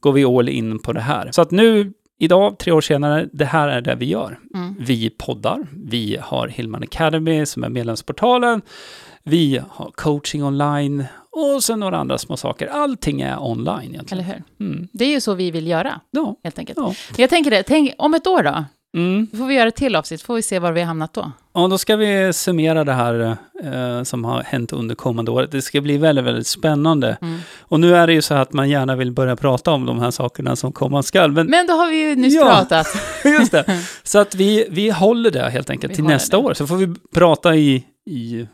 går 0.00 0.12
vi 0.12 0.24
all 0.24 0.48
in 0.48 0.78
på 0.78 0.92
det 0.92 1.00
här. 1.00 1.28
Så 1.32 1.42
att 1.42 1.50
nu, 1.50 1.92
idag, 2.20 2.58
tre 2.58 2.72
år 2.72 2.80
senare, 2.80 3.28
det 3.32 3.44
här 3.44 3.68
är 3.68 3.80
det 3.80 3.94
vi 3.94 4.06
gör. 4.06 4.38
Mm. 4.54 4.76
Vi 4.80 5.10
poddar, 5.10 5.66
vi 5.72 6.18
har 6.20 6.48
Hillman 6.48 6.82
Academy 6.82 7.46
som 7.46 7.64
är 7.64 7.68
medlemsportalen, 7.68 8.62
vi 9.24 9.60
har 9.70 9.90
coaching 9.90 10.44
online 10.44 11.04
och 11.32 11.62
sen 11.62 11.80
några 11.80 11.98
andra 11.98 12.18
små 12.18 12.36
saker. 12.36 12.66
Allting 12.66 13.20
är 13.20 13.42
online 13.42 13.90
egentligen. 13.94 14.24
Eller 14.24 14.34
hur? 14.58 14.66
Mm. 14.66 14.88
Det 14.92 15.04
är 15.04 15.08
ju 15.10 15.20
så 15.20 15.34
vi 15.34 15.50
vill 15.50 15.66
göra, 15.66 16.00
Ja, 16.10 16.36
helt 16.44 16.58
enkelt. 16.58 16.78
ja. 16.78 16.94
Jag 17.16 17.30
tänker 17.30 17.50
det, 17.50 17.62
tänk, 17.62 17.92
om 17.98 18.14
ett 18.14 18.26
år 18.26 18.42
då? 18.42 18.64
Mm. 18.96 19.26
Då 19.32 19.38
får 19.38 19.46
vi 19.46 19.54
göra 19.54 19.68
ett 19.68 19.76
till 19.76 19.96
avsnitt, 19.96 20.22
får 20.22 20.34
vi 20.34 20.42
se 20.42 20.58
var 20.58 20.72
vi 20.72 20.80
har 20.80 20.86
hamnat 20.86 21.14
då. 21.14 21.32
Ja, 21.54 21.68
då 21.68 21.78
ska 21.78 21.96
vi 21.96 22.32
summera 22.32 22.84
det 22.84 22.92
här 22.92 23.36
eh, 23.64 24.02
som 24.02 24.24
har 24.24 24.42
hänt 24.42 24.72
under 24.72 24.94
kommande 24.94 25.30
året. 25.30 25.50
Det 25.52 25.62
ska 25.62 25.80
bli 25.80 25.98
väldigt, 25.98 26.24
väldigt 26.24 26.46
spännande. 26.46 27.16
Mm. 27.22 27.38
Och 27.60 27.80
nu 27.80 27.96
är 27.96 28.06
det 28.06 28.12
ju 28.12 28.22
så 28.22 28.34
att 28.34 28.52
man 28.52 28.70
gärna 28.70 28.96
vill 28.96 29.12
börja 29.12 29.36
prata 29.36 29.70
om 29.70 29.86
de 29.86 29.98
här 30.00 30.10
sakerna 30.10 30.56
som 30.56 30.72
komma 30.72 31.02
skall. 31.02 31.32
Men 31.32 31.46
Men 31.46 31.66
då 31.66 31.72
har 31.72 31.90
vi 31.90 32.08
ju 32.08 32.16
nyss 32.16 32.34
Ja. 32.34 32.44
pratat. 32.46 32.86
just 33.24 33.52
det. 33.52 33.64
Så 34.02 34.18
att 34.18 34.34
vi, 34.34 34.66
vi 34.70 34.90
håller 34.90 35.30
det 35.30 35.50
helt 35.50 35.70
enkelt 35.70 35.90
Vi 35.90 35.94
till 35.94 36.04
nästa 36.04 36.36
det. 36.36 36.42
år. 36.42 36.54
Så 36.54 36.66
får 36.66 36.76
vi 36.76 36.94
prata 37.14 37.54
i, 37.56 37.84
i 38.10 38.46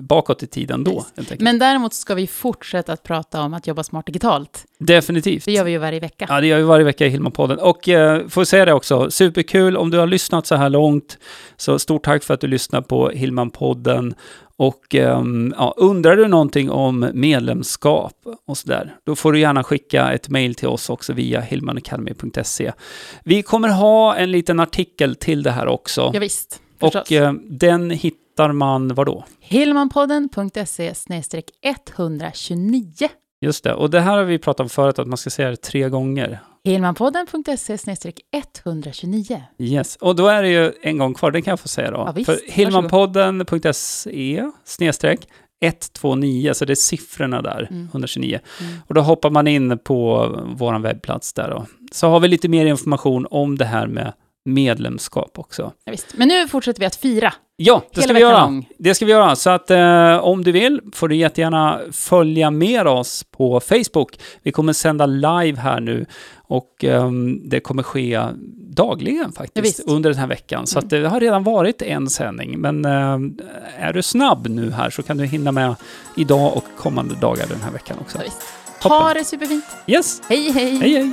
bakåt 0.00 0.42
i 0.42 0.46
tiden 0.46 0.84
då. 0.84 1.04
Yes. 1.18 1.40
Men 1.40 1.58
däremot 1.58 1.94
ska 1.94 2.14
vi 2.14 2.26
fortsätta 2.26 2.92
att 2.92 3.02
prata 3.02 3.42
om 3.42 3.54
att 3.54 3.66
jobba 3.66 3.82
smart 3.82 4.06
digitalt. 4.06 4.64
Definitivt. 4.78 5.44
Det 5.44 5.52
gör 5.52 5.64
vi 5.64 5.70
ju 5.70 5.78
varje 5.78 6.00
vecka. 6.00 6.26
Ja, 6.28 6.40
det 6.40 6.46
gör 6.46 6.56
vi 6.56 6.62
varje 6.62 6.84
vecka 6.84 7.06
i 7.06 7.10
Hilma-podden. 7.10 7.56
Och 7.56 7.88
eh, 7.88 8.28
får 8.28 8.44
säga 8.44 8.64
det 8.64 8.72
också, 8.72 9.10
superkul 9.10 9.76
om 9.76 9.90
du 9.90 9.98
har 9.98 10.06
lyssnat 10.06 10.46
så 10.46 10.54
här 10.54 10.68
långt. 10.68 11.18
Så 11.56 11.78
stort 11.78 12.04
tack 12.04 12.24
för 12.24 12.34
att 12.34 12.40
du 12.40 12.46
lyssnar 12.46 12.80
på 12.80 13.10
Hilman-podden. 13.10 14.14
Och 14.58 14.94
ehm, 14.94 15.54
ja, 15.58 15.74
undrar 15.76 16.16
du 16.16 16.28
någonting 16.28 16.70
om 16.70 17.10
medlemskap 17.14 18.14
och 18.46 18.58
sådär, 18.58 18.96
då 19.04 19.16
får 19.16 19.32
du 19.32 19.40
gärna 19.40 19.64
skicka 19.64 20.12
ett 20.12 20.28
mejl 20.28 20.54
till 20.54 20.68
oss 20.68 20.90
också 20.90 21.12
via 21.12 21.40
hilmanacademy.se. 21.40 22.72
Vi 23.24 23.42
kommer 23.42 23.68
ha 23.68 24.16
en 24.16 24.30
liten 24.30 24.60
artikel 24.60 25.14
till 25.14 25.42
det 25.42 25.50
här 25.50 25.66
också. 25.66 26.10
Ja, 26.14 26.20
visst, 26.20 26.60
förstås. 26.80 27.02
och 27.02 27.12
eh, 27.12 27.32
den 27.48 27.90
hittar 27.90 28.52
man, 28.52 28.94
var 28.94 29.04
då? 29.04 29.24
Hillmanpodden.se 29.40 30.92
129. 31.62 33.08
Just 33.40 33.64
det, 33.64 33.74
och 33.74 33.90
det 33.90 34.00
här 34.00 34.16
har 34.16 34.24
vi 34.24 34.38
pratat 34.38 34.60
om 34.64 34.68
förut, 34.68 34.98
att 34.98 35.06
man 35.08 35.18
ska 35.18 35.30
säga 35.30 35.50
det 35.50 35.56
tre 35.56 35.88
gånger. 35.88 36.38
Hillmanpodden.se 36.64 37.76
129. 38.32 39.42
Yes, 39.58 39.96
och 39.96 40.16
då 40.16 40.26
är 40.26 40.42
det 40.42 40.48
ju 40.48 40.72
en 40.82 40.98
gång 40.98 41.14
kvar, 41.14 41.30
den 41.30 41.42
kan 41.42 41.52
jag 41.52 41.60
få 41.60 41.68
säga 41.68 41.90
då. 41.90 41.96
Ja, 41.96 42.12
visst. 42.12 42.26
För 42.26 42.38
hillmanpodden.se 42.52 44.50
snedstreck 44.64 45.28
129, 45.60 46.52
så 46.54 46.64
det 46.64 46.72
är 46.72 46.74
siffrorna 46.74 47.42
där, 47.42 47.68
Mm. 47.70 47.86
129. 47.86 48.38
Mm. 48.60 48.72
Och 48.86 48.94
då 48.94 49.00
hoppar 49.00 49.30
man 49.30 49.46
in 49.46 49.78
på 49.78 50.28
vår 50.56 50.78
webbplats 50.78 51.32
där 51.32 51.50
då. 51.50 51.66
Så 51.92 52.08
har 52.08 52.20
vi 52.20 52.28
lite 52.28 52.48
mer 52.48 52.66
information 52.66 53.26
om 53.30 53.58
det 53.58 53.64
här 53.64 53.86
med 53.86 54.12
medlemskap 54.54 55.38
också. 55.38 55.72
Ja, 55.84 55.90
visst. 55.90 56.06
Men 56.16 56.28
nu 56.28 56.48
fortsätter 56.48 56.80
vi 56.80 56.86
att 56.86 56.96
fira. 56.96 57.34
Ja, 57.56 57.82
det 57.94 58.02
ska 58.02 58.12
vi 58.12 58.20
göra. 58.20 58.44
lång. 58.44 58.68
Det 58.78 58.94
ska 58.94 59.04
vi 59.06 59.12
göra. 59.12 59.36
Så 59.36 59.50
att 59.50 59.70
eh, 59.70 60.16
om 60.16 60.44
du 60.44 60.52
vill 60.52 60.80
får 60.92 61.08
du 61.08 61.16
jättegärna 61.16 61.80
följa 61.92 62.50
med 62.50 62.86
oss 62.86 63.24
på 63.36 63.60
Facebook. 63.60 64.18
Vi 64.42 64.52
kommer 64.52 64.72
sända 64.72 65.06
live 65.06 65.58
här 65.60 65.80
nu 65.80 66.06
och 66.36 66.84
ehm, 66.84 67.48
det 67.48 67.60
kommer 67.60 67.82
ske 67.82 68.22
dagligen 68.70 69.24
Ja, 69.26 69.32
faktiskt 69.42 69.66
visst. 69.66 69.88
under 69.90 70.10
den 70.10 70.18
här 70.18 70.26
veckan. 70.26 70.66
Så 70.66 70.78
Mm. 70.78 70.86
att 70.86 70.90
det 70.90 71.08
har 71.08 71.20
redan 71.20 71.44
varit 71.44 71.82
en 71.82 72.10
sändning. 72.10 72.58
Men 72.58 72.84
ehm, 72.84 73.38
är 73.78 73.92
du 73.92 74.02
snabb 74.02 74.46
nu 74.48 74.70
här 74.70 74.90
så 74.90 75.02
kan 75.02 75.16
du 75.16 75.24
hinna 75.24 75.52
med 75.52 75.74
idag 76.16 76.56
och 76.56 76.64
kommande 76.76 77.14
dagar 77.14 77.46
den 77.48 77.60
här 77.60 77.70
veckan 77.72 77.96
också. 78.00 78.18
Ja. 78.82 78.88
Ha 78.88 79.14
det 79.14 79.24
superfint. 79.24 79.64
Yes, 79.86 80.22
Hej, 80.28 80.50
hej. 80.52 80.76
hej 80.78 80.92
hej! 80.94 81.12